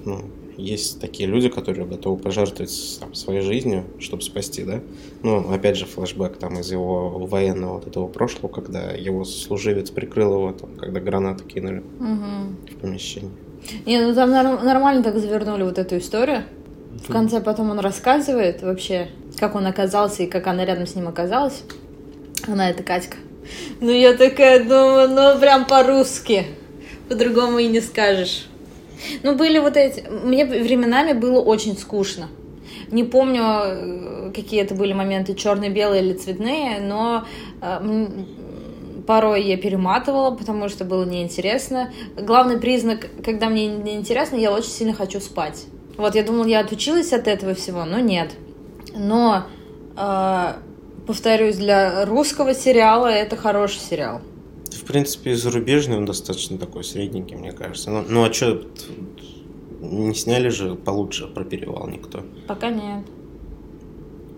ну, 0.04 0.22
есть 0.58 1.00
такие 1.00 1.28
люди, 1.30 1.50
которые 1.50 1.86
готовы 1.86 2.18
пожертвовать 2.18 2.98
там, 3.00 3.14
своей 3.14 3.42
жизнью, 3.42 3.84
чтобы 4.00 4.22
спасти, 4.22 4.64
да. 4.64 4.82
Ну, 5.24 5.52
опять 5.52 5.78
же, 5.78 5.86
флешбэк 5.86 6.38
там 6.38 6.60
из 6.60 6.72
его 6.72 7.10
военного 7.26 7.76
вот 7.76 7.88
этого 7.88 8.08
прошлого, 8.08 8.52
когда 8.52 8.92
его 8.92 9.24
служивец 9.26 9.90
прикрыл 9.92 10.34
его, 10.34 10.52
там, 10.54 10.76
когда 10.76 11.00
гранату 11.00 11.44
кинули 11.46 11.84
Мгм. 12.00 12.58
в 12.72 12.76
помещение. 12.82 13.32
Не, 13.86 14.00
ну 14.02 14.14
там 14.14 14.30
норм- 14.32 14.64
нормально 14.64 15.04
так 15.04 15.18
завернули 15.20 15.64
вот 15.64 15.78
эту 15.78 15.98
историю. 15.98 16.44
В 17.08 17.12
конце 17.12 17.42
потом 17.42 17.72
он 17.72 17.80
рассказывает 17.80 18.62
вообще, 18.62 19.10
как 19.38 19.56
он 19.56 19.66
оказался 19.66 20.24
и 20.24 20.28
как 20.28 20.48
она 20.48 20.64
рядом 20.66 20.86
с 20.88 20.96
ним 20.96 21.08
оказалась. 21.08 21.64
Она 22.48 22.70
это 22.70 22.84
Катька. 22.84 23.18
Ну 23.80 23.92
я 23.92 24.14
такая 24.14 24.64
думаю, 24.64 25.10
ну 25.10 25.40
прям 25.40 25.66
по-русски. 25.66 26.46
По-другому 27.10 27.60
и 27.60 27.68
не 27.68 27.82
скажешь. 27.82 28.48
Ну 29.24 29.36
были 29.36 29.60
вот 29.60 29.78
эти... 29.78 30.02
Мне 30.10 30.46
временами 30.46 31.14
было 31.14 31.42
очень 31.42 31.78
скучно. 31.78 32.30
Не 32.92 33.04
помню, 33.04 33.44
э, 33.44 34.32
какие 34.34 34.62
это 34.62 34.76
были 34.76 34.94
моменты, 34.94 35.34
черно-белые 35.34 36.04
или 36.04 36.14
цветные, 36.14 36.80
но 36.80 37.26
э, 37.62 38.08
порой 39.06 39.44
я 39.44 39.58
перематывала, 39.58 40.32
потому 40.36 40.70
что 40.70 40.86
было 40.86 41.04
неинтересно. 41.04 41.92
Главный 42.16 42.60
признак, 42.60 43.08
когда 43.24 43.50
мне 43.50 43.68
неинтересно, 43.68 44.36
я 44.36 44.52
очень 44.52 44.70
сильно 44.70 44.94
хочу 44.94 45.20
спать. 45.20 45.66
Вот, 45.98 46.16
я 46.16 46.24
думала, 46.24 46.46
я 46.46 46.60
отучилась 46.60 47.14
от 47.14 47.28
этого 47.28 47.54
всего, 47.54 47.86
но 47.86 48.00
нет. 48.00 48.32
Но, 48.94 49.44
э, 49.98 50.54
повторюсь, 51.06 51.58
для 51.58 52.06
русского 52.06 52.54
сериала 52.54 53.08
это 53.08 53.36
хороший 53.36 53.80
сериал. 53.80 54.22
В 54.72 54.84
принципе, 54.86 55.32
и 55.32 55.34
зарубежный 55.36 55.98
он 55.98 56.06
достаточно 56.06 56.58
такой 56.58 56.84
средненький, 56.84 57.36
мне 57.36 57.52
кажется. 57.52 57.90
Ну, 57.90 58.04
ну 58.08 58.24
а 58.24 58.34
что, 58.34 58.62
не 59.82 60.14
сняли 60.14 60.50
же 60.50 60.76
получше 60.76 61.28
про 61.28 61.44
перевал 61.44 61.88
никто. 61.88 62.24
Пока 62.48 62.70
нет. 62.70 63.06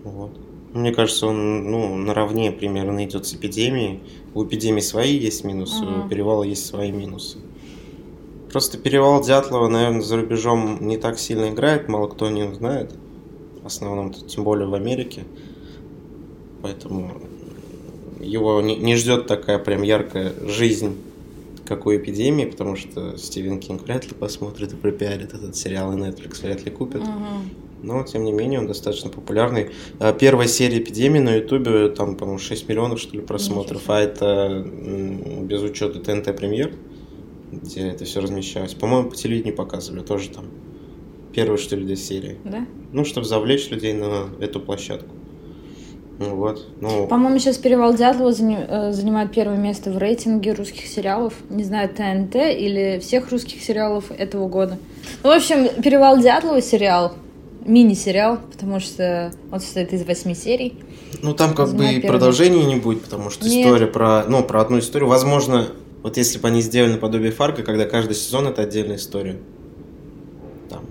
Вот. 0.04 0.30
Мне 0.72 0.92
кажется, 0.92 1.26
он 1.26 1.70
ну, 1.70 1.96
наравне 1.96 2.52
примерно 2.52 3.04
идет 3.04 3.26
с 3.26 3.34
эпидемией. 3.34 4.00
У 4.34 4.44
эпидемии 4.44 4.80
свои 4.80 5.16
есть 5.16 5.44
минусы, 5.44 5.82
у 5.82 5.88
Мгм. 5.88 6.08
перевала 6.08 6.42
есть 6.42 6.66
свои 6.66 6.92
минусы. 6.92 7.38
Просто 8.52 8.78
перевал 8.78 9.22
Дятлова, 9.22 9.68
наверное, 9.68 10.02
за 10.02 10.16
рубежом 10.16 10.78
не 10.80 10.96
так 10.96 11.18
сильно 11.18 11.50
играет, 11.50 11.88
мало 11.88 12.08
кто 12.08 12.26
о 12.26 12.30
нем 12.30 12.54
знает. 12.54 12.94
основном, 13.64 14.12
тем 14.12 14.44
более 14.44 14.66
в 14.66 14.74
Америке. 14.74 15.24
Поэтому 16.62 17.20
его 18.20 18.60
не, 18.60 18.76
не 18.76 18.96
ждет 18.96 19.26
такая 19.26 19.58
прям 19.58 19.82
яркая 19.82 20.32
жизнь, 20.46 20.96
как 21.64 21.86
у 21.86 21.94
эпидемии, 21.94 22.46
потому 22.46 22.76
что 22.76 23.16
Стивен 23.18 23.60
Кинг 23.60 23.82
вряд 23.82 24.06
ли 24.06 24.14
посмотрит 24.14 24.72
и 24.72 24.76
пропиарит 24.76 25.34
этот 25.34 25.54
сериал, 25.54 25.92
и 25.92 25.96
Netflix 25.96 26.42
вряд 26.42 26.64
ли 26.64 26.70
купит. 26.70 27.02
Угу. 27.02 27.08
Но, 27.82 28.02
тем 28.02 28.24
не 28.24 28.32
менее, 28.32 28.58
он 28.58 28.66
достаточно 28.66 29.10
популярный. 29.10 29.70
А, 30.00 30.12
первая 30.12 30.48
серия 30.48 30.78
эпидемии 30.78 31.20
на 31.20 31.36
Ютубе, 31.36 31.90
там, 31.90 32.16
по-моему, 32.16 32.38
6 32.38 32.68
миллионов, 32.68 32.98
что 32.98 33.16
ли, 33.16 33.22
просмотров, 33.22 33.82
а 33.88 34.00
это 34.00 34.66
без 34.66 35.62
учета 35.62 36.00
ТНТ 36.00 36.36
премьер, 36.36 36.72
где 37.52 37.88
это 37.88 38.04
все 38.04 38.20
размещалось. 38.20 38.74
По-моему, 38.74 39.10
по 39.10 39.16
телевидению 39.16 39.54
показывали 39.54 40.00
тоже 40.00 40.30
там. 40.30 40.46
Первые, 41.32 41.58
что 41.58 41.76
ли, 41.76 41.84
две 41.84 41.96
серии. 41.96 42.38
Да? 42.44 42.66
Ну, 42.92 43.04
чтобы 43.04 43.26
завлечь 43.26 43.70
людей 43.70 43.92
на 43.92 44.28
эту 44.40 44.58
площадку. 44.58 45.14
Ну 46.18 46.34
вот. 46.34 46.66
Ну, 46.80 47.06
По-моему, 47.06 47.38
сейчас 47.38 47.58
«Перевал 47.58 47.94
Дятлова» 47.94 48.30
э, 48.30 48.92
занимает 48.92 49.32
первое 49.32 49.56
место 49.56 49.90
в 49.90 49.98
рейтинге 49.98 50.52
русских 50.52 50.86
сериалов. 50.86 51.34
Не 51.48 51.62
знаю, 51.62 51.88
ТНТ 51.88 52.34
или 52.34 52.98
всех 53.00 53.30
русских 53.30 53.62
сериалов 53.62 54.10
этого 54.10 54.48
года. 54.48 54.78
Ну, 55.22 55.30
в 55.30 55.32
общем, 55.32 55.68
«Перевал 55.80 56.18
Дятлова» 56.18 56.60
сериал, 56.60 57.12
мини-сериал, 57.64 58.38
потому 58.50 58.80
что 58.80 59.30
он 59.52 59.60
состоит 59.60 59.92
из 59.92 60.04
восьми 60.04 60.34
серий. 60.34 60.74
Ну, 61.22 61.34
там 61.34 61.54
как 61.54 61.72
бы 61.74 61.86
и 61.86 62.00
продолжения 62.00 62.64
не 62.64 62.76
будет, 62.76 63.02
потому 63.02 63.30
что 63.30 63.46
Нет. 63.48 63.66
история 63.66 63.86
про, 63.86 64.24
ну, 64.24 64.42
про 64.42 64.60
одну 64.60 64.80
историю. 64.80 65.08
Возможно, 65.08 65.68
вот 66.02 66.16
если 66.16 66.38
бы 66.38 66.48
они 66.48 66.62
сделали 66.62 66.92
наподобие 66.92 67.30
Фарка, 67.30 67.62
когда 67.62 67.86
каждый 67.86 68.14
сезон 68.14 68.48
это 68.48 68.62
отдельная 68.62 68.96
история 68.96 69.38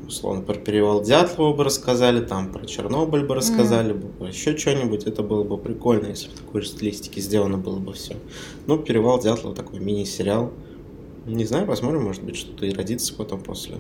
условно, 0.08 0.42
про 0.42 0.56
перевал 0.56 1.04
Дятлова 1.04 1.54
бы 1.56 1.64
рассказали, 1.64 2.24
там 2.24 2.52
про 2.52 2.66
Чернобыль 2.66 3.26
бы 3.26 3.36
рассказали, 3.36 3.94
mm. 3.94 3.98
бы, 3.98 4.08
про 4.08 4.28
еще 4.28 4.58
что-нибудь, 4.58 5.06
это 5.06 5.22
было 5.22 5.44
бы 5.44 5.58
прикольно, 5.58 6.08
если 6.08 6.30
в 6.30 6.34
такой 6.34 6.62
же 6.62 6.70
стилистике 6.70 7.22
сделано 7.22 7.58
было 7.58 7.78
бы 7.78 7.94
все. 7.94 8.16
Ну, 8.66 8.78
перевал 8.78 9.20
Дятлова 9.20 9.56
такой 9.56 9.80
мини-сериал. 9.80 10.52
Не 11.26 11.46
знаю, 11.46 11.68
посмотрим, 11.68 12.04
может 12.04 12.24
быть, 12.24 12.38
что-то 12.38 12.66
и 12.66 12.74
родится 12.74 13.14
потом 13.14 13.42
после. 13.42 13.76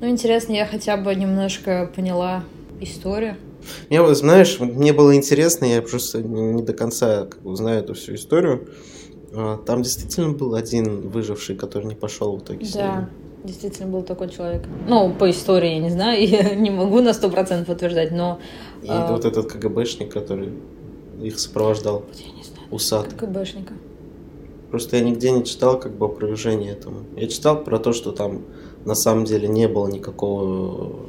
Ну, 0.00 0.08
интересно, 0.08 0.54
я 0.54 0.64
хотя 0.64 0.96
бы 0.96 1.14
немножко 1.14 1.90
поняла 1.94 2.42
историю. 2.80 3.36
Мне, 3.90 4.00
вот, 4.00 4.16
знаешь, 4.16 4.58
мне 4.60 4.92
было 4.92 5.14
интересно, 5.14 5.66
я 5.66 5.82
просто 5.82 6.22
не 6.22 6.62
до 6.62 6.72
конца 6.72 7.26
как 7.26 7.42
бы, 7.42 7.54
знаю 7.54 7.80
эту 7.80 7.94
всю 7.94 8.14
историю. 8.14 8.68
А, 9.32 9.58
там 9.58 9.82
действительно 9.82 10.32
был 10.32 10.54
один 10.54 11.08
выживший, 11.08 11.56
который 11.56 11.86
не 11.86 11.94
пошел 11.94 12.36
в 12.36 12.42
итоге. 12.42 12.66
Да 12.72 13.10
действительно 13.46 13.88
был 13.88 14.02
такой 14.02 14.28
человек. 14.28 14.62
Ну, 14.88 15.14
по 15.14 15.30
истории 15.30 15.70
я 15.70 15.78
не 15.78 15.90
знаю, 15.90 16.26
я 16.28 16.54
не 16.54 16.70
могу 16.70 17.00
на 17.00 17.14
сто 17.14 17.30
процентов 17.30 17.74
утверждать, 17.74 18.12
но... 18.12 18.38
И 18.82 18.88
а... 18.88 19.12
вот 19.12 19.24
этот 19.24 19.50
КГБшник, 19.50 20.12
который 20.12 20.52
их 21.22 21.38
сопровождал. 21.38 22.04
Я 22.14 22.32
не 22.32 22.42
знаю. 22.42 22.68
Усад. 22.70 23.14
КГБшника. 23.14 23.72
Просто 24.70 24.96
я 24.96 25.04
нигде 25.04 25.30
не 25.30 25.44
читал 25.44 25.78
как 25.78 25.96
бы 25.96 26.06
опровержение 26.06 26.72
этому. 26.72 27.04
Я 27.16 27.28
читал 27.28 27.62
про 27.62 27.78
то, 27.78 27.92
что 27.92 28.12
там 28.12 28.42
на 28.84 28.94
самом 28.94 29.24
деле 29.24 29.48
не 29.48 29.68
было 29.68 29.88
никакого 29.88 31.08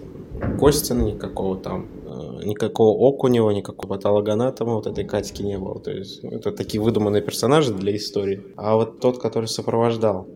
Костина, 0.60 1.02
никакого 1.02 1.58
там, 1.58 1.88
э, 2.06 2.46
никакого 2.46 3.10
Окунева, 3.10 3.50
никакого 3.50 3.96
патологоанатома, 3.96 4.76
вот 4.76 4.88
этой 4.88 5.04
Катьки 5.04 5.44
не 5.44 5.58
было. 5.58 5.80
То 5.80 5.92
есть 5.92 6.24
это 6.24 6.52
такие 6.52 6.82
выдуманные 6.82 7.22
персонажи 7.22 7.74
для 7.74 7.96
истории. 7.96 8.44
А 8.56 8.76
вот 8.76 9.00
тот, 9.00 9.20
который 9.20 9.48
сопровождал, 9.48 10.28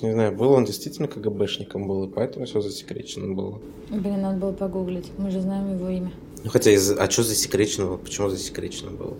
не 0.00 0.12
знаю, 0.12 0.32
был 0.32 0.52
он 0.52 0.64
действительно 0.64 1.08
КГБшником 1.08 1.86
был, 1.86 2.04
и 2.04 2.08
поэтому 2.08 2.46
все 2.46 2.60
засекречено 2.60 3.34
было. 3.34 3.60
Блин, 3.90 4.22
надо 4.22 4.38
было 4.38 4.52
погуглить. 4.52 5.10
Мы 5.18 5.30
же 5.30 5.40
знаем 5.40 5.74
его 5.76 5.88
имя. 5.88 6.12
Ну 6.44 6.50
хотя, 6.50 6.70
из... 6.70 6.90
а 6.90 7.10
что 7.10 7.22
засекречено 7.22 7.86
было? 7.86 7.96
Почему 7.98 8.28
засекречено 8.28 8.90
было? 8.90 9.16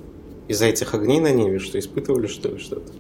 Из-за 0.49 0.67
этих 0.67 0.95
огней 0.95 1.21
на 1.21 1.33
небе, 1.33 1.59
что 1.59 1.79
испытывали, 1.79 2.27
что 2.27 2.49
ли, 2.49 2.59
что-то? 2.59 2.93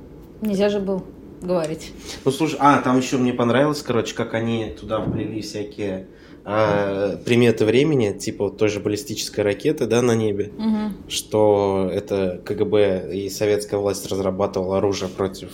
Нельзя 0.42 0.68
же 0.68 0.80
был 0.80 1.02
говорить. 1.40 1.92
Ну 2.24 2.30
слушай, 2.30 2.56
а, 2.60 2.80
там 2.80 2.98
еще 2.98 3.16
мне 3.16 3.32
понравилось, 3.32 3.82
короче, 3.82 4.14
как 4.14 4.34
они 4.34 4.74
туда 4.78 5.00
вплели 5.00 5.40
всякие 5.40 6.06
а, 6.44 7.16
приметы 7.24 7.64
времени, 7.64 8.12
типа 8.12 8.44
вот 8.44 8.58
той 8.58 8.68
же 8.68 8.80
баллистической 8.80 9.44
ракеты, 9.44 9.86
да, 9.86 10.02
на 10.02 10.14
небе, 10.14 10.50
угу. 10.58 11.08
что 11.08 11.88
это 11.92 12.40
КГБ 12.44 13.14
и 13.14 13.30
советская 13.30 13.78
власть 13.78 14.10
разрабатывала 14.10 14.78
оружие 14.78 15.08
против 15.08 15.50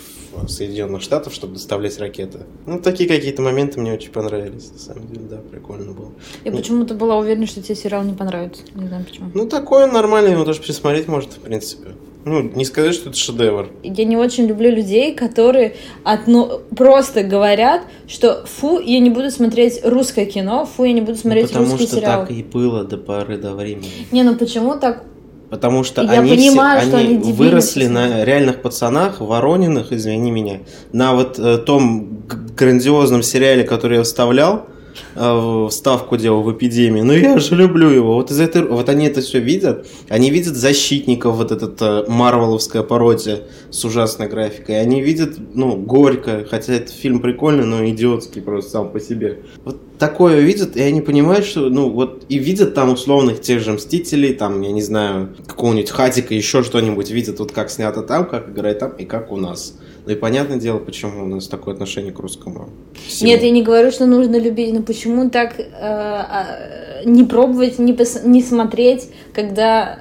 Соединенных 0.47 1.02
Штатов, 1.02 1.35
чтобы 1.35 1.54
доставлять 1.54 1.99
ракеты. 1.99 2.40
Ну, 2.66 2.80
такие 2.80 3.09
какие-то 3.09 3.42
моменты 3.42 3.80
мне 3.80 3.92
очень 3.92 4.11
понравились, 4.11 4.71
на 4.73 4.78
самом 4.78 5.09
деле, 5.09 5.26
да, 5.28 5.38
прикольно 5.38 5.92
было. 5.92 6.12
Я 6.45 6.52
ну, 6.52 6.59
почему-то 6.59 6.95
была 6.95 7.18
уверена, 7.18 7.47
что 7.47 7.62
тебе 7.62 7.75
сериал 7.75 8.02
не 8.04 8.14
понравится, 8.14 8.62
не 8.75 8.87
знаю 8.87 9.04
почему. 9.04 9.30
Ну, 9.35 9.47
такой 9.47 9.90
нормальный, 9.90 10.33
его 10.33 10.45
даже 10.45 10.62
пересмотреть 10.62 11.07
может, 11.07 11.35
в 11.35 11.40
принципе. 11.40 11.88
Ну, 12.28 12.42
не 12.42 12.64
сказать, 12.64 12.94
что 12.94 13.11
это 13.11 13.18
шедевр. 13.18 13.70
Я 13.82 14.04
не 14.04 14.16
очень 14.16 14.47
люблю 14.47 14.70
людей, 14.70 15.14
которые 15.14 15.76
одно... 16.04 16.61
просто 16.76 17.23
говорят, 17.23 17.82
что 18.06 18.44
фу, 18.44 18.80
я 18.80 19.00
не 19.00 19.11
буду 19.11 19.30
смотреть 19.30 19.80
русское 19.85 20.26
кино, 20.26 20.66
фу, 20.66 20.85
я 20.85 20.92
не 20.92 21.00
буду 21.00 21.16
смотреть 21.16 21.52
ну, 21.54 21.61
русский 21.61 21.87
сериал. 21.87 22.20
Потому 22.20 22.26
что 22.26 22.35
так 22.35 22.38
и 22.38 22.42
было 22.42 22.85
до 22.85 22.99
поры 22.99 23.38
до 23.38 23.54
времени. 23.54 24.06
Не, 24.11 24.23
ну 24.23 24.37
почему 24.37 24.78
так 24.78 25.04
Потому 25.50 25.82
что 25.82 26.02
я 26.02 26.20
они, 26.20 26.30
понимаю, 26.30 26.80
все, 26.80 26.88
что 26.88 26.99
они, 26.99 27.16
они 27.16 27.32
выросли 27.32 27.87
на 27.87 28.23
реальных 28.25 28.61
пацанах, 28.61 29.20
Ворониных, 29.20 29.92
извини 29.92 30.30
меня, 30.30 30.61
на 30.92 31.14
вот 31.14 31.38
э, 31.38 31.56
том 31.58 32.23
грандиозном 32.54 33.23
сериале, 33.23 33.64
который 33.64 33.97
я 33.97 34.02
вставлял, 34.02 34.66
Э, 35.14 35.66
вставку 35.68 36.16
делал 36.16 36.42
в 36.42 36.52
эпидемии. 36.52 37.00
Но 37.00 37.12
я 37.12 37.38
же 37.38 37.54
люблю 37.57 37.88
его. 37.88 38.14
Вот 38.14 38.30
из 38.30 38.40
этой, 38.40 38.62
вот 38.62 38.88
они 38.88 39.07
это 39.07 39.21
все 39.21 39.40
видят. 39.40 39.87
Они 40.09 40.30
видят 40.30 40.54
защитников, 40.57 41.37
вот 41.37 41.50
этот 41.50 41.80
э, 41.80 42.04
марвеловская 42.09 42.83
пародия 42.83 43.40
с 43.71 43.85
ужасной 43.85 44.28
графикой. 44.28 44.80
Они 44.80 45.00
видят, 45.00 45.37
ну, 45.54 45.76
горько, 45.76 46.47
хотя 46.49 46.75
это 46.75 46.92
фильм 46.92 47.21
прикольный, 47.21 47.64
но 47.64 47.88
идиотский 47.88 48.42
просто 48.42 48.71
сам 48.71 48.90
по 48.90 49.00
себе. 49.00 49.40
Вот 49.64 49.99
такое 49.99 50.40
видят, 50.40 50.76
и 50.76 50.83
они 50.83 51.00
понимают, 51.00 51.45
что, 51.45 51.68
ну, 51.68 51.90
вот, 51.90 52.25
и 52.28 52.38
видят 52.38 52.75
там 52.75 52.92
условных 52.92 53.40
тех 53.40 53.61
же 53.61 53.73
Мстителей, 53.73 54.35
там, 54.35 54.61
я 54.62 54.73
не 54.73 54.83
знаю, 54.83 55.35
какого-нибудь 55.47 55.90
Хатика, 55.90 56.35
еще 56.35 56.62
что-нибудь, 56.62 57.11
видят 57.11 57.40
вот 57.40 57.52
как 57.52 57.71
снято 57.71 58.02
там, 58.02 58.26
как 58.26 58.50
играет 58.50 58.78
там, 58.78 58.92
и 58.92 59.04
как 59.04 59.33
у 59.33 59.37
нас. 59.37 59.75
Ну 60.08 60.14
и 60.14 60.16
понятное 60.16 60.56
дело, 60.56 60.78
почему 60.78 61.24
у 61.24 61.26
нас 61.26 61.48
такое 61.48 61.74
отношение 61.74 62.12
к 62.14 62.18
русскому. 62.18 62.70
Всему. 62.94 63.28
Нет, 63.28 63.42
я 63.42 63.50
не 63.50 63.62
говорю, 63.62 63.90
что 63.90 64.06
нужно 64.06 64.36
любить, 64.36 64.72
но 64.72 64.80
почему 64.80 65.28
так 65.28 65.60
э, 65.60 65.64
э, 65.70 67.02
не 67.04 67.24
пробовать, 67.24 67.78
не, 67.78 67.92
пос- 67.92 68.26
не 68.26 68.42
смотреть, 68.42 69.10
когда 69.34 69.98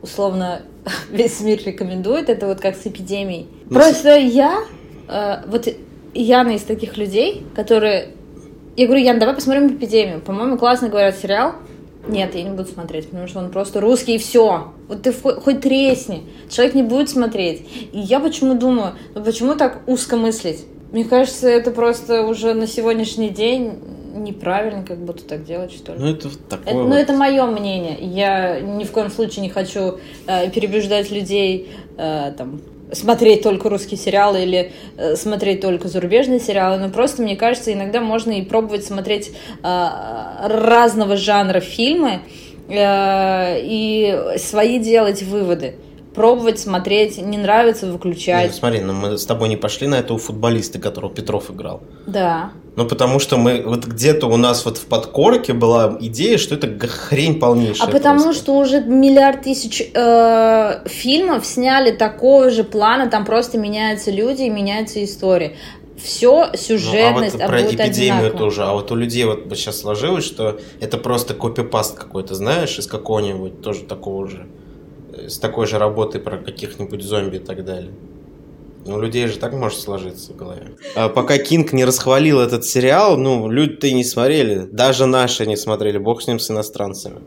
условно 0.00 0.62
весь 1.10 1.42
мир 1.42 1.60
рекомендует, 1.66 2.30
это 2.30 2.46
вот 2.46 2.60
как 2.60 2.76
с 2.76 2.86
эпидемией. 2.86 3.46
Ну, 3.68 3.74
Просто 3.74 4.18
с... 4.18 4.22
я, 4.22 4.60
э, 5.06 5.42
вот 5.46 5.68
Яна 6.14 6.52
из 6.52 6.62
таких 6.62 6.96
людей, 6.96 7.44
которые... 7.54 8.08
Я 8.78 8.86
говорю, 8.86 9.04
Ян, 9.04 9.18
давай 9.18 9.34
посмотрим 9.34 9.68
эпидемию. 9.68 10.22
По-моему, 10.22 10.56
классно 10.56 10.88
говорят 10.88 11.18
сериал. 11.18 11.56
Нет, 12.08 12.34
я 12.34 12.42
не 12.42 12.50
буду 12.50 12.68
смотреть, 12.68 13.08
потому 13.08 13.28
что 13.28 13.38
он 13.38 13.50
просто 13.50 13.80
русский 13.80 14.16
и 14.16 14.18
все. 14.18 14.72
Вот 14.88 15.02
ты 15.02 15.12
хоть 15.12 15.60
тресни, 15.60 16.24
человек 16.50 16.74
не 16.74 16.82
будет 16.82 17.08
смотреть. 17.08 17.62
И 17.92 18.00
я 18.00 18.18
почему 18.18 18.54
думаю, 18.54 18.94
ну 19.14 19.22
почему 19.22 19.54
так 19.54 19.82
узко 19.86 20.16
мыслить? 20.16 20.64
Мне 20.90 21.04
кажется, 21.04 21.48
это 21.48 21.70
просто 21.70 22.26
уже 22.26 22.54
на 22.54 22.66
сегодняшний 22.66 23.30
день 23.30 23.78
неправильно, 24.14 24.84
как 24.84 24.98
будто 24.98 25.24
так 25.24 25.44
делать, 25.44 25.72
что 25.72 25.94
ли. 25.94 25.98
Ну, 25.98 26.06
это 26.10 26.28
такое. 26.48 26.66
Это, 26.66 26.74
вот... 26.74 26.88
Ну, 26.88 26.94
это 26.94 27.12
мое 27.14 27.46
мнение. 27.46 27.96
Я 28.00 28.60
ни 28.60 28.84
в 28.84 28.90
коем 28.90 29.10
случае 29.10 29.42
не 29.42 29.48
хочу 29.48 29.98
э, 30.26 30.50
переубеждать 30.50 31.10
людей 31.10 31.70
э, 31.96 32.32
там, 32.36 32.60
смотреть 32.92 33.42
только 33.42 33.68
русские 33.68 33.98
сериалы 33.98 34.42
или 34.42 34.72
э, 34.96 35.16
смотреть 35.16 35.60
только 35.60 35.88
зарубежные 35.88 36.40
сериалы, 36.40 36.78
но 36.78 36.88
просто, 36.90 37.22
мне 37.22 37.36
кажется, 37.36 37.72
иногда 37.72 38.00
можно 38.00 38.32
и 38.32 38.42
пробовать 38.42 38.84
смотреть 38.84 39.30
э, 39.30 39.88
разного 40.42 41.16
жанра 41.16 41.60
фильмы 41.60 42.20
э, 42.68 43.60
и 43.62 44.36
свои 44.38 44.78
делать 44.78 45.22
выводы 45.22 45.76
пробовать, 46.14 46.58
смотреть, 46.58 47.18
не 47.18 47.38
нравится, 47.38 47.90
выключать. 47.90 48.50
Ну, 48.50 48.52
смотри, 48.52 48.80
ну 48.80 48.92
мы 48.92 49.18
с 49.18 49.24
тобой 49.24 49.48
не 49.48 49.56
пошли 49.56 49.88
на 49.88 49.96
этого 49.96 50.18
футболиста, 50.18 50.78
которого 50.78 51.10
Петров 51.10 51.50
играл. 51.50 51.82
Да. 52.06 52.52
Ну, 52.74 52.86
потому 52.86 53.18
что 53.18 53.36
мы, 53.36 53.62
вот 53.66 53.84
где-то 53.84 54.26
у 54.28 54.36
нас 54.36 54.64
вот 54.64 54.78
в 54.78 54.86
подкорке 54.86 55.52
была 55.52 55.96
идея, 56.00 56.38
что 56.38 56.54
это 56.54 56.68
хрень 56.88 57.38
полнейшая. 57.38 57.88
А 57.88 57.90
потому 57.90 58.22
просто. 58.22 58.42
что 58.42 58.56
уже 58.56 58.80
миллиард 58.80 59.42
тысяч 59.42 59.82
э, 59.94 60.88
фильмов 60.88 61.44
сняли 61.44 61.90
такого 61.90 62.48
же 62.50 62.64
плана, 62.64 63.10
там 63.10 63.26
просто 63.26 63.58
меняются 63.58 64.10
люди 64.10 64.42
и 64.42 64.50
меняется 64.50 65.04
история. 65.04 65.56
Все, 66.02 66.50
сюжетность, 66.54 67.34
ну, 67.34 67.44
а 67.44 67.48
вот 67.48 67.54
а 67.54 67.58
про 67.58 67.62
эпидемию 67.62 68.16
одинаково. 68.16 68.38
тоже. 68.38 68.64
А 68.64 68.72
вот 68.72 68.90
у 68.90 68.94
людей 68.94 69.24
вот 69.24 69.44
сейчас 69.54 69.78
сложилось, 69.78 70.24
что 70.24 70.58
это 70.80 70.96
просто 70.96 71.34
копипаст 71.34 71.98
какой-то, 71.98 72.34
знаешь, 72.34 72.78
из 72.78 72.86
какого-нибудь 72.86 73.60
тоже 73.60 73.82
такого 73.82 74.26
же 74.26 74.46
с 75.28 75.38
такой 75.38 75.66
же 75.66 75.78
работой 75.78 76.20
про 76.20 76.38
каких-нибудь 76.38 77.02
зомби 77.02 77.36
и 77.36 77.40
так 77.40 77.64
далее. 77.64 77.92
Ну, 78.84 78.96
у 78.96 79.00
людей 79.00 79.26
же 79.28 79.38
так 79.38 79.52
может 79.52 79.78
сложиться 79.78 80.32
в 80.32 80.36
голове. 80.36 80.72
А 80.96 81.08
пока 81.08 81.38
Кинг 81.38 81.72
не 81.72 81.84
расхвалил 81.84 82.40
этот 82.40 82.64
сериал, 82.64 83.16
ну, 83.16 83.48
люди-то 83.48 83.86
и 83.86 83.94
не 83.94 84.04
смотрели. 84.04 84.66
Даже 84.70 85.06
наши 85.06 85.46
не 85.46 85.56
смотрели, 85.56 85.98
бог 85.98 86.22
с 86.22 86.26
ним, 86.26 86.38
с 86.38 86.50
иностранцами. 86.50 87.20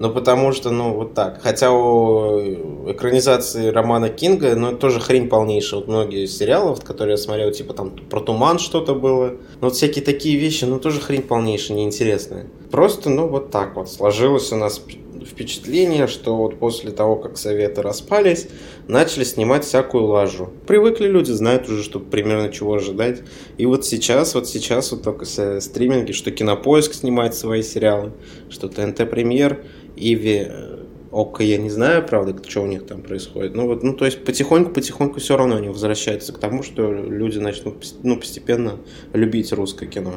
Ну, 0.00 0.10
потому 0.10 0.52
что, 0.52 0.70
ну, 0.70 0.94
вот 0.94 1.12
так. 1.12 1.42
Хотя 1.42 1.72
у 1.72 2.90
экранизации 2.90 3.68
романа 3.68 4.08
Кинга, 4.08 4.56
ну, 4.56 4.74
тоже 4.74 4.98
хрень 4.98 5.28
полнейшая. 5.28 5.80
Вот 5.80 5.88
многие 5.88 6.26
сериалов, 6.26 6.82
которые 6.82 7.12
я 7.12 7.16
смотрел, 7.18 7.50
типа 7.50 7.74
там 7.74 7.90
про 7.90 8.20
туман 8.20 8.58
что-то 8.58 8.94
было. 8.94 9.32
Ну, 9.60 9.68
вот 9.68 9.74
всякие 9.74 10.02
такие 10.02 10.38
вещи, 10.38 10.64
ну, 10.64 10.80
тоже 10.80 11.00
хрень 11.00 11.22
полнейшая, 11.22 11.76
неинтересная. 11.76 12.46
Просто, 12.70 13.10
ну, 13.10 13.28
вот 13.28 13.50
так 13.50 13.76
вот 13.76 13.90
сложилось 13.90 14.50
у 14.52 14.56
нас 14.56 14.80
впечатление, 15.24 16.06
что 16.06 16.36
вот 16.36 16.58
после 16.58 16.90
того, 16.90 17.16
как 17.16 17.38
советы 17.38 17.82
распались, 17.82 18.48
начали 18.88 19.24
снимать 19.24 19.64
всякую 19.64 20.04
лажу. 20.04 20.50
Привыкли 20.66 21.06
люди, 21.06 21.30
знают 21.30 21.68
уже, 21.68 21.82
что 21.82 22.00
примерно 22.00 22.50
чего 22.50 22.74
ожидать. 22.74 23.22
И 23.58 23.66
вот 23.66 23.84
сейчас, 23.84 24.34
вот 24.34 24.48
сейчас 24.48 24.92
вот 24.92 25.02
только 25.02 25.24
стриминги, 25.24 26.12
что 26.12 26.30
Кинопоиск 26.30 26.94
снимает 26.94 27.34
свои 27.34 27.62
сериалы, 27.62 28.12
что 28.48 28.68
ТНТ 28.68 29.10
Премьер, 29.10 29.64
Иви, 29.96 30.46
э, 30.48 30.76
Окко, 31.12 31.42
я 31.42 31.58
не 31.58 31.70
знаю, 31.70 32.06
правда, 32.06 32.40
что 32.48 32.62
у 32.62 32.66
них 32.66 32.86
там 32.86 33.02
происходит. 33.02 33.54
Ну 33.54 33.66
вот, 33.66 33.82
ну 33.82 33.94
то 33.94 34.04
есть 34.04 34.24
потихоньку-потихоньку 34.24 35.18
все 35.18 35.36
равно 35.36 35.56
они 35.56 35.68
возвращаются 35.68 36.32
к 36.32 36.38
тому, 36.38 36.62
что 36.62 36.92
люди 36.92 37.38
начнут 37.38 37.84
ну, 38.02 38.16
постепенно 38.16 38.78
любить 39.12 39.52
русское 39.52 39.86
кино. 39.86 40.14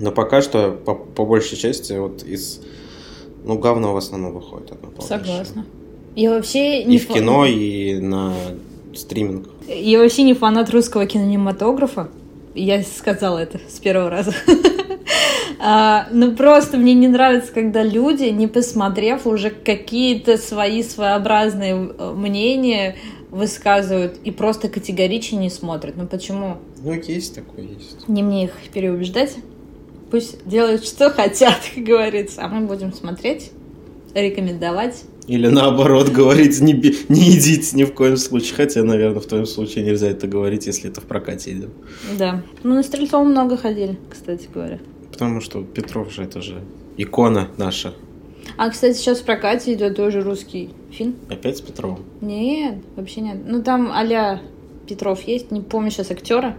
Но 0.00 0.12
пока 0.12 0.42
что, 0.42 0.72
по, 0.72 0.94
по 0.94 1.24
большей 1.24 1.56
части, 1.56 1.92
вот 1.92 2.22
из 2.22 2.60
ну, 3.44 3.58
говно 3.58 3.94
в 3.94 3.96
основном 3.96 4.32
выходит. 4.32 4.72
Согласна. 5.00 5.64
Я 6.14 6.30
вообще 6.30 6.84
не 6.84 6.96
И 6.96 6.98
в 6.98 7.06
кино, 7.06 7.46
и 7.46 7.98
на 8.00 8.34
стриминг. 8.94 9.48
Я 9.68 10.00
вообще 10.00 10.22
не 10.22 10.34
фанат 10.34 10.70
русского 10.70 11.06
кинематографа. 11.06 12.08
Я 12.54 12.82
сказала 12.82 13.38
это 13.38 13.60
с 13.68 13.78
первого 13.78 14.10
раза. 14.10 14.34
а, 15.60 16.08
ну 16.10 16.34
просто 16.34 16.76
мне 16.76 16.94
не 16.94 17.06
нравится, 17.06 17.52
когда 17.52 17.82
люди, 17.82 18.24
не 18.24 18.48
посмотрев 18.48 19.26
уже 19.26 19.50
какие-то 19.50 20.38
свои 20.38 20.82
своеобразные 20.82 21.74
э, 21.74 22.12
мнения, 22.14 22.96
высказывают 23.30 24.18
и 24.24 24.30
просто 24.30 24.68
категорично 24.68 25.36
не 25.36 25.50
смотрят. 25.50 25.96
Ну 25.96 26.06
почему? 26.06 26.56
Ну 26.82 26.92
есть 26.92 27.34
такое, 27.34 27.64
есть. 27.64 28.08
Не 28.08 28.22
мне 28.22 28.44
их 28.44 28.52
переубеждать. 28.72 29.36
Пусть 30.10 30.46
делают, 30.46 30.84
что 30.84 31.10
хотят, 31.10 31.56
как 31.74 31.84
говорится. 31.84 32.42
А 32.44 32.48
мы 32.48 32.66
будем 32.66 32.92
смотреть, 32.92 33.50
рекомендовать. 34.14 35.04
Или 35.26 35.48
наоборот 35.48 36.08
говорить, 36.08 36.60
не, 36.60 36.72
не 36.72 37.36
идите 37.36 37.76
ни 37.76 37.84
в 37.84 37.92
коем 37.92 38.16
случае. 38.16 38.54
Хотя, 38.56 38.82
наверное, 38.82 39.20
в 39.20 39.26
твоем 39.26 39.46
случае 39.46 39.84
нельзя 39.84 40.08
это 40.08 40.26
говорить, 40.26 40.66
если 40.66 40.88
это 40.90 41.02
в 41.02 41.04
прокате 41.04 41.52
идет. 41.52 41.70
Да. 42.18 42.42
Ну, 42.62 42.74
на 42.74 42.82
Стрельцова 42.82 43.24
много 43.24 43.58
ходили, 43.58 43.98
кстати 44.10 44.48
говоря. 44.52 44.78
Потому 45.12 45.40
что 45.40 45.62
Петров 45.62 46.12
же 46.12 46.22
это 46.22 46.40
же 46.40 46.62
икона 46.96 47.48
наша. 47.58 47.92
А, 48.56 48.70
кстати, 48.70 48.96
сейчас 48.96 49.18
в 49.18 49.24
прокате 49.24 49.74
идет 49.74 49.96
тоже 49.96 50.22
русский 50.22 50.70
фильм. 50.90 51.16
Опять 51.28 51.58
с 51.58 51.60
Петровым? 51.60 52.00
Нет, 52.22 52.76
вообще 52.96 53.20
нет. 53.20 53.36
Ну, 53.46 53.62
там 53.62 53.90
а 53.92 54.40
Петров 54.88 55.22
есть, 55.28 55.50
не 55.50 55.60
помню 55.60 55.90
сейчас 55.90 56.10
актера. 56.10 56.56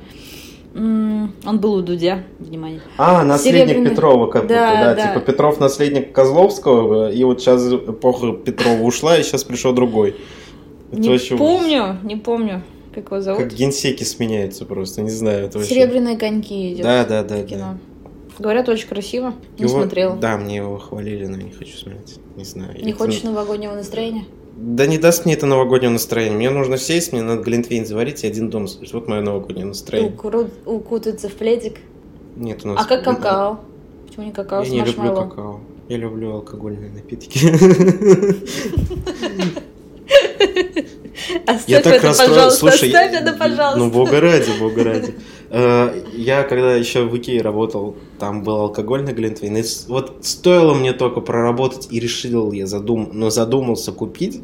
Он 0.76 1.60
был 1.60 1.74
у 1.74 1.82
Дудя, 1.82 2.24
внимание. 2.38 2.82
А, 2.98 3.24
наследник 3.24 3.70
Серебряный... 3.70 3.90
Петрова, 3.90 4.28
как 4.28 4.48
да, 4.48 4.70
будто, 4.70 4.84
да, 4.84 4.96
да. 4.96 5.14
Типа 5.14 5.26
Петров 5.26 5.60
наследник 5.60 6.12
Козловского, 6.12 7.12
и 7.12 7.24
вот 7.24 7.42
сейчас 7.42 7.68
эпоха 7.74 8.34
Петрова 8.34 8.82
ушла, 8.84 9.18
и 9.18 9.24
сейчас 9.24 9.44
пришел 9.44 9.74
другой. 9.74 10.16
Это 10.92 11.02
не 11.02 11.10
вообще... 11.10 11.38
помню, 11.38 11.98
не 12.04 12.16
помню, 12.16 12.62
как 12.94 13.08
его 13.08 13.20
зовут. 13.20 13.42
Как 13.42 13.54
генсеки 13.54 14.04
сменяются 14.04 14.66
просто, 14.66 15.02
не 15.02 15.10
знаю. 15.10 15.46
Это 15.46 15.58
вообще... 15.58 15.74
Серебряные 15.74 16.18
коньки 16.18 16.74
идет. 16.74 16.84
Да, 16.84 17.06
да, 17.06 17.24
да. 17.24 17.44
кино. 17.44 17.60
Да. 17.60 17.78
Говорят, 18.40 18.70
очень 18.70 18.88
красиво. 18.88 19.34
Не 19.58 19.66
его... 19.66 19.80
смотрел. 19.82 20.16
Да, 20.16 20.38
мне 20.38 20.58
его 20.58 20.78
хвалили, 20.78 21.26
но 21.26 21.36
не 21.36 21.52
хочу 21.52 21.76
смотреть. 21.76 22.20
Не 22.38 22.46
знаю. 22.46 22.74
Не 22.82 22.92
это... 22.92 23.00
хочешь 23.00 23.24
новогоднего 23.24 23.74
настроения? 23.74 24.26
Да 24.62 24.88
не 24.88 24.98
даст 24.98 25.24
мне 25.24 25.36
это 25.36 25.46
новогоднее 25.46 25.90
настроение. 25.90 26.36
Мне 26.36 26.50
нужно 26.50 26.78
сесть, 26.78 27.14
мне 27.14 27.22
надо 27.22 27.42
глинтвейн 27.42 27.86
заварить 27.86 28.26
и 28.26 28.28
один 28.28 28.50
дом. 28.50 28.68
Вот 28.92 29.08
мое 29.08 29.22
новогоднее 29.22 29.66
настроение. 29.66 30.12
Укру... 30.12 30.50
Укутаться 30.66 31.30
в 31.30 31.34
пледик? 31.34 31.78
Нет, 32.36 32.66
у 32.66 32.70
нас... 32.70 32.86
А 32.86 32.88
как 32.88 33.06
какао? 33.06 33.62
Почему 34.06 34.26
не 34.26 34.32
какао 34.34 34.64
Я 34.64 34.70
не 34.70 34.82
люблю 34.82 35.16
какао. 35.16 35.62
Я 35.88 35.98
люблю 35.98 36.34
алкогольные 36.34 36.92
напитки. 36.92 37.40
Оставь 41.46 41.64
я 41.68 41.82
так 41.82 41.94
это, 41.94 42.08
расстроил. 42.08 42.30
пожалуйста, 42.30 42.60
Слушай, 42.60 42.90
оставь 42.90 43.14
это, 43.14 43.34
пожалуйста. 43.34 43.80
Ну, 43.80 43.92
бога 43.92 44.20
ради, 44.20 44.52
бога 44.60 44.84
ради. 44.84 45.14
Э, 45.50 46.04
я 46.14 46.44
когда 46.44 46.76
еще 46.76 47.04
в 47.04 47.18
Икее 47.18 47.42
работал, 47.42 47.96
там 48.20 48.44
был 48.44 48.56
алкогольный 48.58 49.14
глинтвейн. 49.14 49.58
И 49.58 49.64
вот 49.88 50.18
стоило 50.22 50.74
мне 50.74 50.94
только 50.94 51.22
проработать, 51.22 51.88
и 51.92 52.00
решил 52.00 52.52
я 52.52 52.68
задум... 52.68 53.10
но 53.14 53.30
задумался 53.30 53.92
купить, 53.92 54.42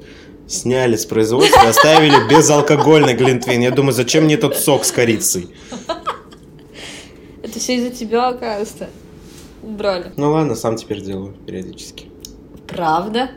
сняли 0.48 0.96
с 0.96 1.06
производства, 1.06 1.70
оставили 1.70 2.28
безалкогольный 2.30 3.14
глинтвейн. 3.14 3.62
Я 3.62 3.72
думаю, 3.72 3.94
зачем 3.94 4.26
мне 4.26 4.36
этот 4.36 4.58
сок 4.58 4.86
с 4.86 4.92
корицей? 4.92 5.50
Это 7.44 7.60
все 7.60 7.76
из-за 7.76 7.92
тебя, 7.92 8.30
оказывается. 8.30 8.90
Убрали. 9.62 10.12
Ну 10.18 10.32
ладно, 10.32 10.56
сам 10.56 10.76
теперь 10.76 11.02
делаю 11.02 11.34
периодически. 11.46 12.08
Правда? 12.68 13.32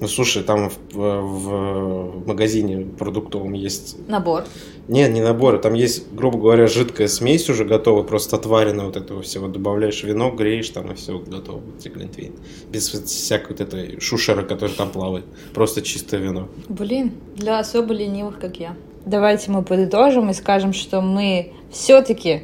Ну 0.00 0.08
слушай, 0.08 0.42
там 0.42 0.70
в, 0.70 0.76
в, 0.94 2.20
в 2.22 2.26
магазине 2.26 2.86
продуктовом 2.86 3.52
есть... 3.52 3.96
Набор. 4.08 4.44
Нет, 4.90 5.12
не 5.12 5.20
набор, 5.20 5.58
там 5.58 5.74
есть, 5.74 6.12
грубо 6.12 6.38
говоря, 6.38 6.66
жидкая 6.66 7.06
смесь 7.06 7.48
уже 7.48 7.64
готовая, 7.64 8.02
просто 8.02 8.34
отваренная 8.34 8.86
вот 8.86 8.96
этого 8.96 9.22
всего. 9.22 9.46
Добавляешь 9.46 10.02
вино, 10.02 10.32
греешь 10.32 10.68
там 10.70 10.90
и 10.90 10.96
все 10.96 11.16
готово. 11.16 11.60
Глинтвейн. 11.84 12.32
Без 12.72 12.88
всякой 12.88 13.50
вот 13.50 13.60
этой 13.60 14.00
шушера, 14.00 14.42
которая 14.42 14.76
там 14.76 14.90
плавает. 14.90 15.24
Просто 15.54 15.82
чистое 15.82 16.18
вино. 16.18 16.48
Блин, 16.68 17.12
для 17.36 17.60
особо 17.60 17.94
ленивых, 17.94 18.40
как 18.40 18.56
я. 18.56 18.74
Давайте 19.06 19.52
мы 19.52 19.62
подытожим 19.62 20.28
и 20.30 20.34
скажем, 20.34 20.72
что 20.72 21.00
мы 21.00 21.52
все-таки 21.70 22.42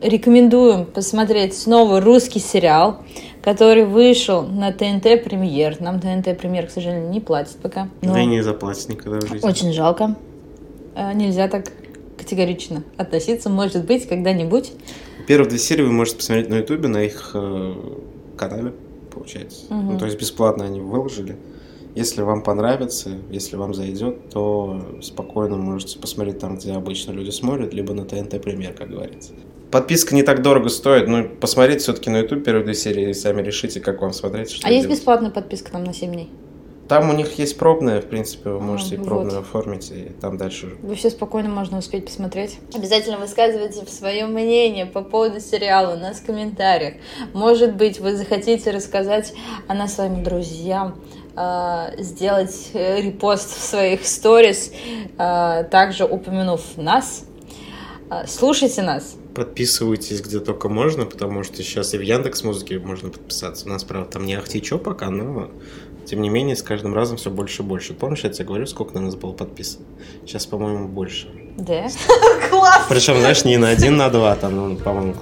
рекомендуем 0.00 0.84
посмотреть 0.84 1.58
снова 1.58 2.00
русский 2.00 2.38
сериал, 2.38 3.02
который 3.42 3.84
вышел 3.84 4.42
на 4.42 4.70
ТНТ 4.70 5.24
Премьер. 5.24 5.80
Нам 5.80 6.00
ТНТ 6.00 6.38
Премьер, 6.38 6.68
к 6.68 6.70
сожалению, 6.70 7.10
не 7.10 7.20
платит 7.20 7.56
пока. 7.60 7.88
Но 8.02 8.12
да 8.12 8.22
и 8.22 8.26
не 8.26 8.40
заплатит 8.40 8.88
никогда 8.88 9.18
в 9.18 9.28
жизни. 9.28 9.44
Очень 9.44 9.72
жалко. 9.72 10.14
А, 10.94 11.12
нельзя 11.12 11.48
так 11.48 11.72
категорично 12.28 12.84
относиться. 12.98 13.48
Может 13.48 13.86
быть, 13.86 14.06
когда-нибудь. 14.06 14.72
Первые 15.26 15.48
две 15.48 15.58
серии 15.58 15.82
вы 15.82 15.92
можете 15.92 16.18
посмотреть 16.18 16.50
на 16.50 16.56
Ютубе, 16.56 16.88
на 16.88 17.02
их 17.02 17.30
э, 17.34 17.74
канале, 18.36 18.74
получается. 19.10 19.64
Угу. 19.70 19.92
Ну, 19.92 19.98
то 19.98 20.04
есть 20.04 20.18
бесплатно 20.18 20.64
они 20.64 20.80
выложили. 20.80 21.36
Если 21.94 22.20
вам 22.22 22.42
понравится, 22.42 23.10
если 23.30 23.56
вам 23.56 23.72
зайдет, 23.74 24.28
то 24.30 25.00
спокойно 25.02 25.56
можете 25.56 25.98
посмотреть 25.98 26.38
там, 26.38 26.56
где 26.56 26.72
обычно 26.72 27.12
люди 27.12 27.30
смотрят, 27.30 27.72
либо 27.72 27.94
на 27.94 28.04
ТНТ 28.04 28.40
Премьер, 28.42 28.74
как 28.74 28.90
говорится. 28.90 29.32
Подписка 29.70 30.14
не 30.14 30.22
так 30.22 30.42
дорого 30.42 30.68
стоит, 30.68 31.08
но 31.08 31.24
посмотреть 31.24 31.82
все-таки 31.82 32.10
на 32.10 32.18
YouTube 32.18 32.44
первые 32.44 32.64
две 32.64 32.74
серии 32.74 33.10
и 33.10 33.14
сами 33.14 33.42
решите, 33.42 33.80
как 33.80 34.00
вам 34.00 34.12
смотреть. 34.12 34.50
Что 34.50 34.66
а 34.66 34.70
делать. 34.70 34.84
есть 34.86 34.98
бесплатная 35.00 35.30
подписка 35.30 35.72
там 35.72 35.84
на 35.84 35.92
7 35.92 36.12
дней? 36.12 36.30
Там 36.88 37.10
у 37.10 37.12
них 37.12 37.38
есть 37.38 37.58
пробная, 37.58 38.00
в 38.00 38.06
принципе, 38.06 38.48
вы 38.48 38.60
можете 38.60 38.96
а, 38.96 39.04
пробную 39.04 39.36
вот. 39.36 39.44
оформить, 39.44 39.90
и 39.90 40.10
там 40.20 40.38
дальше... 40.38 40.74
Вы 40.82 40.94
все 40.94 41.10
спокойно 41.10 41.50
можно 41.50 41.78
успеть 41.78 42.06
посмотреть. 42.06 42.58
Обязательно 42.74 43.18
высказывайте 43.18 43.84
свое 43.86 44.26
мнение 44.26 44.86
по 44.86 45.02
поводу 45.02 45.38
сериала 45.38 45.96
у 45.96 45.98
нас 45.98 46.20
в 46.20 46.24
комментариях. 46.24 46.94
Может 47.34 47.76
быть, 47.76 48.00
вы 48.00 48.16
захотите 48.16 48.70
рассказать 48.70 49.34
о 49.66 49.74
нас 49.74 49.96
своим 49.96 50.24
друзьям, 50.24 50.96
а, 51.36 51.90
сделать 51.98 52.70
э, 52.72 53.02
репост 53.02 53.54
в 53.54 53.60
своих 53.62 54.06
сторис, 54.06 54.72
а, 55.18 55.64
также 55.64 56.04
упомянув 56.04 56.62
нас. 56.76 57.24
Слушайте 58.26 58.80
нас, 58.80 59.16
подписывайтесь 59.34 60.22
где 60.22 60.40
только 60.40 60.70
можно, 60.70 61.04
потому 61.04 61.44
что 61.44 61.62
сейчас 61.62 61.92
и 61.92 61.98
в 61.98 62.00
Яндекс 62.00 62.42
Музыке 62.42 62.78
можно 62.78 63.10
подписаться. 63.10 63.66
У 63.66 63.68
нас, 63.68 63.84
правда, 63.84 64.10
там 64.10 64.24
не 64.24 64.34
ахти 64.34 64.62
чё 64.62 64.78
пока, 64.78 65.10
но 65.10 65.50
тем 66.08 66.22
не 66.22 66.30
менее 66.30 66.56
с 66.56 66.62
каждым 66.62 66.94
разом 66.94 67.18
все 67.18 67.30
больше 67.30 67.62
и 67.62 67.66
больше. 67.66 67.92
Помнишь, 67.92 68.24
я 68.24 68.30
тебе 68.30 68.46
говорю, 68.46 68.66
сколько 68.66 68.94
на 68.94 69.02
нас 69.02 69.14
было 69.14 69.32
подписано? 69.32 69.84
Сейчас, 70.24 70.46
по-моему, 70.46 70.88
больше. 70.88 71.28
Да? 71.58 71.86
Класс! 72.50 72.86
Причем, 72.88 73.18
знаешь, 73.18 73.44
не 73.44 73.58
на 73.58 73.68
один, 73.68 73.96
на 73.96 74.08
два, 74.08 74.34
там, 74.36 74.56
ну, 74.56 74.76
по-моему, 74.76 75.14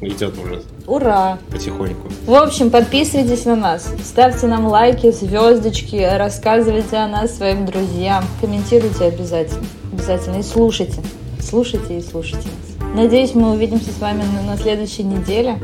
идет 0.00 0.38
уже. 0.38 0.62
Ура! 0.86 1.38
Потихоньку. 1.50 2.08
В 2.26 2.34
общем, 2.34 2.70
подписывайтесь 2.70 3.44
на 3.44 3.56
нас, 3.56 3.92
ставьте 4.04 4.46
нам 4.46 4.66
лайки, 4.66 5.10
звездочки, 5.10 5.96
рассказывайте 6.16 6.96
о 6.96 7.08
нас 7.08 7.36
своим 7.36 7.66
друзьям, 7.66 8.24
комментируйте 8.40 9.06
обязательно, 9.06 9.66
обязательно 9.92 10.36
и 10.36 10.42
слушайте, 10.42 11.02
слушайте 11.40 11.98
и 11.98 12.02
слушайте 12.02 12.46
нас. 12.46 12.94
Надеюсь, 12.94 13.34
мы 13.34 13.52
увидимся 13.52 13.90
с 13.90 13.98
вами 13.98 14.22
на, 14.22 14.42
на 14.42 14.56
следующей 14.56 15.02
неделе, 15.02 15.58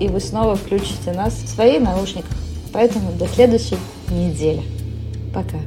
и 0.00 0.08
вы 0.08 0.20
снова 0.20 0.56
включите 0.56 1.12
нас 1.12 1.34
в 1.34 1.48
свои 1.48 1.78
наушниках. 1.78 2.30
Поэтому 2.74 3.12
до 3.12 3.28
следующей 3.28 3.76
недели. 4.10 4.62
Пока. 5.32 5.58